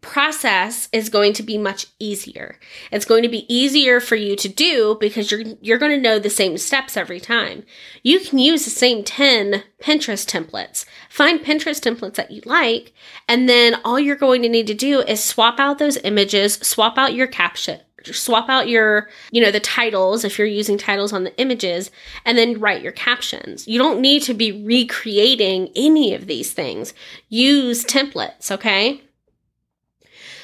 process 0.00 0.88
is 0.92 1.08
going 1.08 1.32
to 1.32 1.44
be 1.44 1.56
much 1.56 1.86
easier. 2.00 2.58
It's 2.90 3.04
going 3.04 3.22
to 3.22 3.28
be 3.28 3.46
easier 3.54 4.00
for 4.00 4.16
you 4.16 4.34
to 4.34 4.48
do 4.48 4.96
because 4.98 5.30
you're 5.30 5.44
you're 5.60 5.78
going 5.78 5.92
to 5.92 6.02
know 6.02 6.18
the 6.18 6.28
same 6.28 6.58
steps 6.58 6.96
every 6.96 7.20
time. 7.20 7.62
You 8.02 8.18
can 8.18 8.38
use 8.40 8.64
the 8.64 8.70
same 8.70 9.04
10 9.04 9.62
Pinterest 9.80 10.26
templates. 10.26 10.86
Find 11.08 11.38
Pinterest 11.38 11.80
templates 11.80 12.16
that 12.16 12.32
you 12.32 12.42
like 12.44 12.92
and 13.28 13.48
then 13.48 13.76
all 13.84 14.00
you're 14.00 14.16
going 14.16 14.42
to 14.42 14.48
need 14.48 14.66
to 14.66 14.74
do 14.74 15.02
is 15.02 15.22
swap 15.22 15.60
out 15.60 15.78
those 15.78 15.98
images, 15.98 16.54
swap 16.54 16.98
out 16.98 17.14
your 17.14 17.28
caption, 17.28 17.78
swap 18.04 18.48
out 18.48 18.68
your, 18.68 19.08
you 19.30 19.42
know, 19.42 19.50
the 19.50 19.60
titles 19.60 20.24
if 20.24 20.38
you're 20.38 20.46
using 20.46 20.78
titles 20.78 21.12
on 21.12 21.24
the 21.24 21.36
images 21.38 21.90
and 22.24 22.38
then 22.38 22.60
write 22.60 22.82
your 22.82 22.92
captions. 22.92 23.66
You 23.66 23.78
don't 23.78 24.00
need 24.00 24.22
to 24.22 24.34
be 24.34 24.64
recreating 24.64 25.70
any 25.74 26.14
of 26.14 26.26
these 26.26 26.52
things. 26.52 26.94
Use 27.28 27.84
templates, 27.84 28.50
okay? 28.50 29.02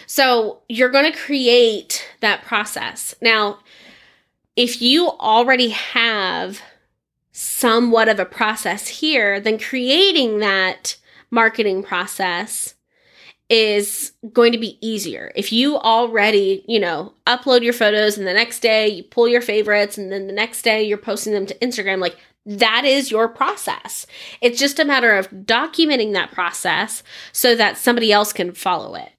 So 0.06 0.62
you're 0.68 0.90
going 0.90 1.10
to 1.10 1.18
create 1.18 2.06
that 2.20 2.44
process. 2.44 3.14
Now, 3.20 3.58
if 4.56 4.80
you 4.80 5.08
already 5.08 5.70
have 5.70 6.60
somewhat 7.32 8.08
of 8.08 8.20
a 8.20 8.24
process 8.24 8.86
here, 8.86 9.40
then 9.40 9.58
creating 9.58 10.38
that 10.38 10.96
marketing 11.30 11.82
process 11.82 12.74
is 13.54 14.10
going 14.32 14.50
to 14.50 14.58
be 14.58 14.76
easier. 14.80 15.30
If 15.36 15.52
you 15.52 15.76
already, 15.76 16.64
you 16.66 16.80
know, 16.80 17.12
upload 17.24 17.62
your 17.62 17.72
photos 17.72 18.18
and 18.18 18.26
the 18.26 18.34
next 18.34 18.58
day 18.58 18.88
you 18.88 19.04
pull 19.04 19.28
your 19.28 19.40
favorites 19.40 19.96
and 19.96 20.10
then 20.10 20.26
the 20.26 20.32
next 20.32 20.62
day 20.62 20.82
you're 20.82 20.98
posting 20.98 21.32
them 21.32 21.46
to 21.46 21.58
Instagram, 21.58 22.00
like 22.00 22.16
that 22.44 22.84
is 22.84 23.12
your 23.12 23.28
process. 23.28 24.08
It's 24.40 24.58
just 24.58 24.80
a 24.80 24.84
matter 24.84 25.16
of 25.16 25.30
documenting 25.30 26.14
that 26.14 26.32
process 26.32 27.04
so 27.30 27.54
that 27.54 27.78
somebody 27.78 28.12
else 28.12 28.32
can 28.32 28.52
follow 28.52 28.96
it 28.96 29.10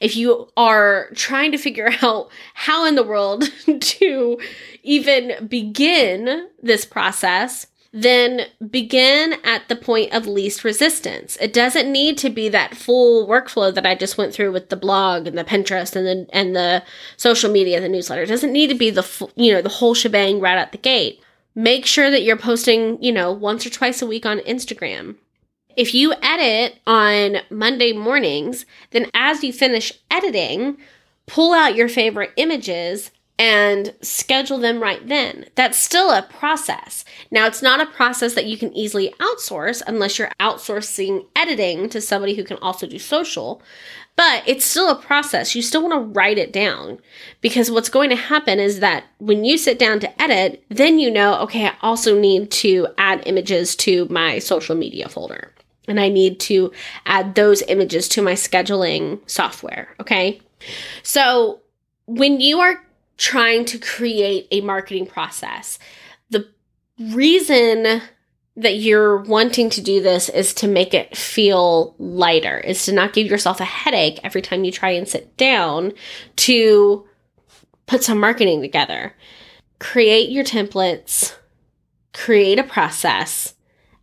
if 0.00 0.16
you 0.16 0.48
are 0.56 1.10
trying 1.14 1.52
to 1.52 1.58
figure 1.58 1.90
out 2.02 2.28
how 2.54 2.84
in 2.86 2.96
the 2.96 3.04
world 3.04 3.44
to 3.80 4.38
even 4.82 5.46
begin 5.46 6.48
this 6.60 6.84
process, 6.84 7.68
then 7.98 8.42
begin 8.70 9.36
at 9.42 9.68
the 9.68 9.74
point 9.74 10.12
of 10.12 10.26
least 10.26 10.64
resistance. 10.64 11.38
It 11.40 11.54
doesn't 11.54 11.90
need 11.90 12.18
to 12.18 12.28
be 12.28 12.50
that 12.50 12.76
full 12.76 13.26
workflow 13.26 13.74
that 13.74 13.86
I 13.86 13.94
just 13.94 14.18
went 14.18 14.34
through 14.34 14.52
with 14.52 14.68
the 14.68 14.76
blog 14.76 15.26
and 15.26 15.38
the 15.38 15.44
Pinterest 15.44 15.96
and 15.96 16.06
the 16.06 16.26
and 16.30 16.54
the 16.54 16.82
social 17.16 17.50
media, 17.50 17.80
the 17.80 17.88
newsletter. 17.88 18.20
It 18.20 18.28
doesn't 18.28 18.52
need 18.52 18.68
to 18.68 18.74
be 18.74 18.90
the 18.90 19.30
you 19.34 19.50
know 19.50 19.62
the 19.62 19.70
whole 19.70 19.94
shebang 19.94 20.40
right 20.40 20.58
at 20.58 20.72
the 20.72 20.78
gate. 20.78 21.22
Make 21.54 21.86
sure 21.86 22.10
that 22.10 22.22
you're 22.22 22.36
posting, 22.36 23.02
you 23.02 23.12
know, 23.12 23.32
once 23.32 23.64
or 23.64 23.70
twice 23.70 24.02
a 24.02 24.06
week 24.06 24.26
on 24.26 24.40
Instagram. 24.40 25.16
If 25.74 25.94
you 25.94 26.12
edit 26.22 26.78
on 26.86 27.38
Monday 27.48 27.94
mornings, 27.94 28.66
then 28.90 29.10
as 29.14 29.42
you 29.42 29.54
finish 29.54 29.90
editing, 30.10 30.76
pull 31.26 31.54
out 31.54 31.76
your 31.76 31.88
favorite 31.88 32.32
images 32.36 33.10
and 33.38 33.94
schedule 34.00 34.58
them 34.58 34.80
right 34.80 35.06
then. 35.06 35.46
That's 35.54 35.78
still 35.78 36.10
a 36.10 36.22
process. 36.22 37.04
Now, 37.30 37.46
it's 37.46 37.62
not 37.62 37.80
a 37.80 37.90
process 37.90 38.34
that 38.34 38.46
you 38.46 38.56
can 38.56 38.74
easily 38.74 39.12
outsource 39.20 39.82
unless 39.86 40.18
you're 40.18 40.30
outsourcing 40.40 41.26
editing 41.36 41.88
to 41.90 42.00
somebody 42.00 42.34
who 42.34 42.44
can 42.44 42.56
also 42.58 42.86
do 42.86 42.98
social, 42.98 43.62
but 44.16 44.42
it's 44.46 44.64
still 44.64 44.88
a 44.88 45.00
process. 45.00 45.54
You 45.54 45.60
still 45.60 45.82
want 45.82 45.94
to 45.94 46.18
write 46.18 46.38
it 46.38 46.52
down 46.52 46.98
because 47.42 47.70
what's 47.70 47.90
going 47.90 48.08
to 48.10 48.16
happen 48.16 48.58
is 48.58 48.80
that 48.80 49.04
when 49.18 49.44
you 49.44 49.58
sit 49.58 49.78
down 49.78 50.00
to 50.00 50.22
edit, 50.22 50.64
then 50.70 50.98
you 50.98 51.10
know, 51.10 51.38
okay, 51.40 51.66
I 51.66 51.74
also 51.82 52.18
need 52.18 52.50
to 52.52 52.88
add 52.96 53.22
images 53.26 53.76
to 53.76 54.06
my 54.08 54.38
social 54.38 54.74
media 54.74 55.10
folder 55.10 55.52
and 55.88 56.00
I 56.00 56.08
need 56.08 56.40
to 56.40 56.72
add 57.04 57.34
those 57.34 57.62
images 57.62 58.08
to 58.10 58.22
my 58.22 58.32
scheduling 58.32 59.20
software. 59.28 59.94
Okay. 60.00 60.40
So 61.02 61.60
when 62.06 62.40
you 62.40 62.60
are 62.60 62.80
trying 63.16 63.64
to 63.66 63.78
create 63.78 64.46
a 64.50 64.60
marketing 64.60 65.06
process, 65.06 65.78
the 66.30 66.48
reason 66.98 68.02
that 68.56 68.76
you're 68.76 69.18
wanting 69.18 69.68
to 69.70 69.82
do 69.82 70.02
this 70.02 70.28
is 70.30 70.54
to 70.54 70.66
make 70.66 70.94
it 70.94 71.16
feel 71.16 71.94
lighter, 71.98 72.58
is 72.58 72.84
to 72.86 72.92
not 72.92 73.12
give 73.12 73.26
yourself 73.26 73.60
a 73.60 73.64
headache 73.64 74.18
every 74.24 74.40
time 74.40 74.64
you 74.64 74.72
try 74.72 74.90
and 74.90 75.06
sit 75.06 75.36
down 75.36 75.92
to 76.36 77.06
put 77.86 78.02
some 78.02 78.18
marketing 78.18 78.62
together. 78.62 79.14
Create 79.78 80.30
your 80.30 80.44
templates, 80.44 81.34
create 82.14 82.58
a 82.58 82.64
process, 82.64 83.54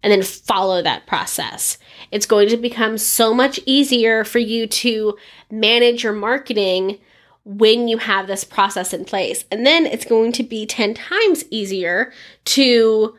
and 0.04 0.12
then 0.12 0.22
follow 0.22 0.82
that 0.82 1.08
process. 1.08 1.80
It's 2.12 2.28
going 2.28 2.50
to 2.50 2.58
become 2.58 2.98
so 3.00 3.34
much 3.34 3.60
easier 3.66 4.24
for 4.24 4.40
you 4.40 4.68
to 4.68 5.18
manage 5.50 6.04
your 6.04 6.14
marketing 6.14 7.00
when 7.46 7.88
you 7.88 7.98
have 7.98 8.28
this 8.28 8.44
process 8.44 8.94
in 8.94 9.06
place. 9.06 9.46
And 9.52 9.66
then 9.66 9.86
it's 9.86 10.06
going 10.06 10.32
to 10.34 10.44
be 10.44 10.66
10 10.66 10.94
times 10.94 11.44
easier 11.50 12.14
to 12.46 13.16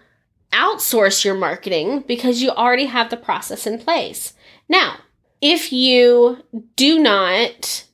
outsource 0.52 1.24
your 1.24 1.34
marketing 1.34 2.04
because 2.06 2.42
you 2.42 2.50
already 2.50 2.86
have 2.86 3.10
the 3.10 3.16
process 3.16 3.66
in 3.66 3.78
place. 3.78 4.34
Now, 4.68 4.96
if 5.40 5.72
you 5.72 6.38
do 6.76 6.98
not 6.98 7.84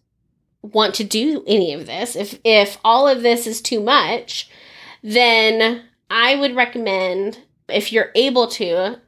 want 0.62 0.94
to 0.96 1.04
do 1.04 1.42
any 1.46 1.72
of 1.72 1.86
this, 1.86 2.14
if 2.14 2.38
if 2.44 2.76
all 2.84 3.08
of 3.08 3.22
this 3.22 3.46
is 3.46 3.60
too 3.60 3.80
much, 3.80 4.48
then 5.02 5.82
I 6.10 6.36
would 6.36 6.54
recommend 6.54 7.38
if 7.68 7.92
you're 7.92 8.10
able 8.14 8.46
to, 8.48 9.00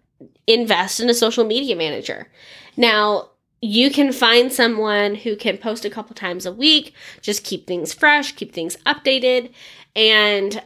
invest 0.47 1.01
in 1.01 1.09
a 1.09 1.15
social 1.15 1.45
media 1.45 1.77
manager. 1.77 2.29
Now, 2.77 3.31
you 3.63 3.91
can 3.91 4.13
find 4.13 4.53
someone 4.53 5.15
who 5.15 5.37
can 5.37 5.57
post 5.57 5.85
a 5.85 5.91
couple 5.91 6.15
times 6.17 6.45
a 6.45 6.53
week, 6.53 6.93
just 7.21 7.45
keep 7.45 7.67
things 7.67 7.95
fresh, 7.95 8.33
keep 8.33 8.53
things 8.53 8.77
updated, 8.85 9.53
and 9.95 10.63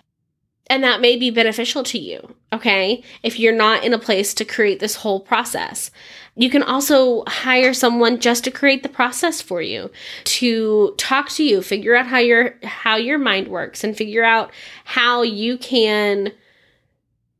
and 0.69 0.83
that 0.83 1.01
may 1.01 1.17
be 1.17 1.31
beneficial 1.31 1.85
to 1.85 1.99
you, 1.99 2.35
okay? 2.53 3.05
If 3.23 3.39
you're 3.39 3.55
not 3.55 3.85
in 3.85 3.95
a 3.95 4.01
place 4.01 4.35
to 4.35 4.45
create 4.45 4.81
this 4.81 4.97
whole 4.97 5.21
process. 5.21 5.93
You 6.35 6.51
can 6.51 6.65
also 6.65 7.23
hire 7.29 7.73
someone 7.73 8.19
just 8.19 8.43
to 8.45 8.51
create 8.51 8.83
the 8.83 8.89
process 8.89 9.41
for 9.41 9.63
you, 9.63 9.93
to 10.25 10.95
talk 10.99 11.29
to 11.31 11.45
you, 11.45 11.63
figure 11.63 11.95
out 11.95 12.07
how 12.07 12.19
your 12.19 12.57
how 12.65 12.97
your 12.97 13.19
mind 13.19 13.49
works 13.49 13.85
and 13.85 13.97
figure 13.97 14.25
out 14.25 14.51
how 14.85 15.23
you 15.23 15.57
can 15.59 16.33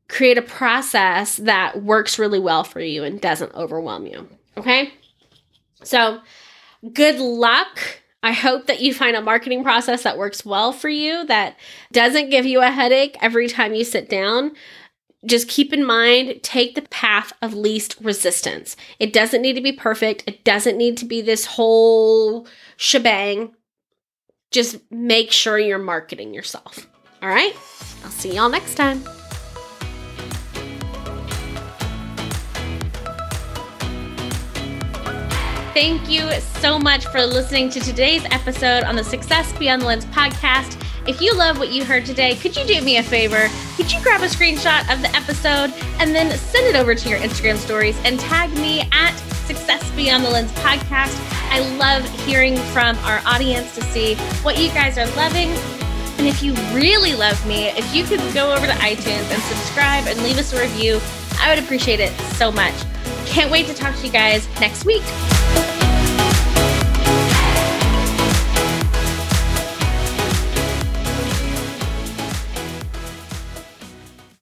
create 0.07 0.37
a 0.37 0.41
process 0.41 1.35
that 1.37 1.83
works 1.83 2.17
really 2.17 2.39
well 2.39 2.63
for 2.63 2.79
you 2.79 3.03
and 3.03 3.19
doesn't 3.19 3.53
overwhelm 3.55 4.05
you. 4.05 4.27
Okay? 4.55 4.93
So, 5.83 6.21
good 6.93 7.19
luck. 7.19 8.01
I 8.23 8.31
hope 8.31 8.67
that 8.67 8.81
you 8.81 8.93
find 8.93 9.15
a 9.15 9.21
marketing 9.21 9.63
process 9.63 10.03
that 10.03 10.17
works 10.17 10.45
well 10.45 10.73
for 10.73 10.89
you, 10.89 11.25
that 11.27 11.57
doesn't 11.91 12.29
give 12.29 12.45
you 12.45 12.61
a 12.61 12.71
headache 12.71 13.15
every 13.21 13.47
time 13.47 13.73
you 13.73 13.83
sit 13.83 14.09
down. 14.09 14.51
Just 15.25 15.47
keep 15.47 15.73
in 15.73 15.85
mind, 15.85 16.39
take 16.43 16.75
the 16.75 16.81
path 16.83 17.33
of 17.41 17.53
least 17.53 17.95
resistance. 18.01 18.75
It 18.99 19.13
doesn't 19.13 19.41
need 19.41 19.53
to 19.53 19.61
be 19.61 19.71
perfect, 19.71 20.23
it 20.27 20.43
doesn't 20.43 20.77
need 20.77 20.97
to 20.97 21.05
be 21.05 21.21
this 21.21 21.45
whole 21.45 22.47
shebang. 22.75 23.53
Just 24.51 24.79
make 24.91 25.31
sure 25.31 25.59
you're 25.59 25.77
marketing 25.77 26.33
yourself. 26.33 26.87
All 27.21 27.29
right? 27.29 27.53
I'll 28.03 28.11
see 28.11 28.35
y'all 28.35 28.49
next 28.49 28.75
time. 28.75 29.03
Thank 35.79 36.09
you 36.09 36.31
so 36.59 36.79
much 36.79 37.05
for 37.05 37.23
listening 37.23 37.69
to 37.69 37.79
today's 37.79 38.25
episode 38.31 38.83
on 38.83 38.95
the 38.95 39.03
Success 39.03 39.53
Beyond 39.59 39.83
the 39.83 39.85
Lens 39.85 40.05
podcast. 40.05 40.75
If 41.07 41.21
you 41.21 41.35
love 41.35 41.59
what 41.59 41.69
you 41.69 41.85
heard 41.85 42.03
today, 42.03 42.33
could 42.33 42.57
you 42.57 42.65
do 42.65 42.81
me 42.81 42.97
a 42.97 43.03
favor? 43.03 43.47
Could 43.75 43.91
you 43.91 44.01
grab 44.01 44.21
a 44.21 44.25
screenshot 44.25 44.91
of 44.91 45.03
the 45.03 45.15
episode 45.15 45.71
and 45.99 46.15
then 46.15 46.35
send 46.35 46.65
it 46.65 46.75
over 46.75 46.95
to 46.95 47.09
your 47.09 47.19
Instagram 47.19 47.57
stories 47.57 47.95
and 48.05 48.19
tag 48.19 48.51
me 48.53 48.89
at 48.91 49.15
Success 49.45 49.87
Beyond 49.91 50.25
the 50.25 50.31
Lens 50.31 50.51
podcast? 50.53 51.15
I 51.51 51.59
love 51.77 52.03
hearing 52.25 52.57
from 52.73 52.97
our 53.05 53.21
audience 53.27 53.75
to 53.75 53.83
see 53.83 54.15
what 54.41 54.57
you 54.57 54.69
guys 54.69 54.97
are 54.97 55.05
loving. 55.15 55.49
And 56.17 56.25
if 56.25 56.41
you 56.41 56.55
really 56.73 57.13
love 57.13 57.45
me, 57.45 57.67
if 57.67 57.93
you 57.93 58.03
could 58.03 58.33
go 58.33 58.51
over 58.51 58.65
to 58.65 58.73
iTunes 58.73 59.31
and 59.31 59.43
subscribe 59.43 60.07
and 60.07 60.23
leave 60.23 60.39
us 60.39 60.53
a 60.53 60.59
review, 60.59 60.99
I 61.39 61.53
would 61.53 61.63
appreciate 61.63 61.99
it 61.99 62.19
so 62.33 62.51
much. 62.51 62.73
Can't 63.27 63.51
wait 63.51 63.67
to 63.67 63.75
talk 63.75 63.95
to 63.95 64.07
you 64.07 64.11
guys 64.11 64.47
next 64.59 64.83
week. 64.83 65.03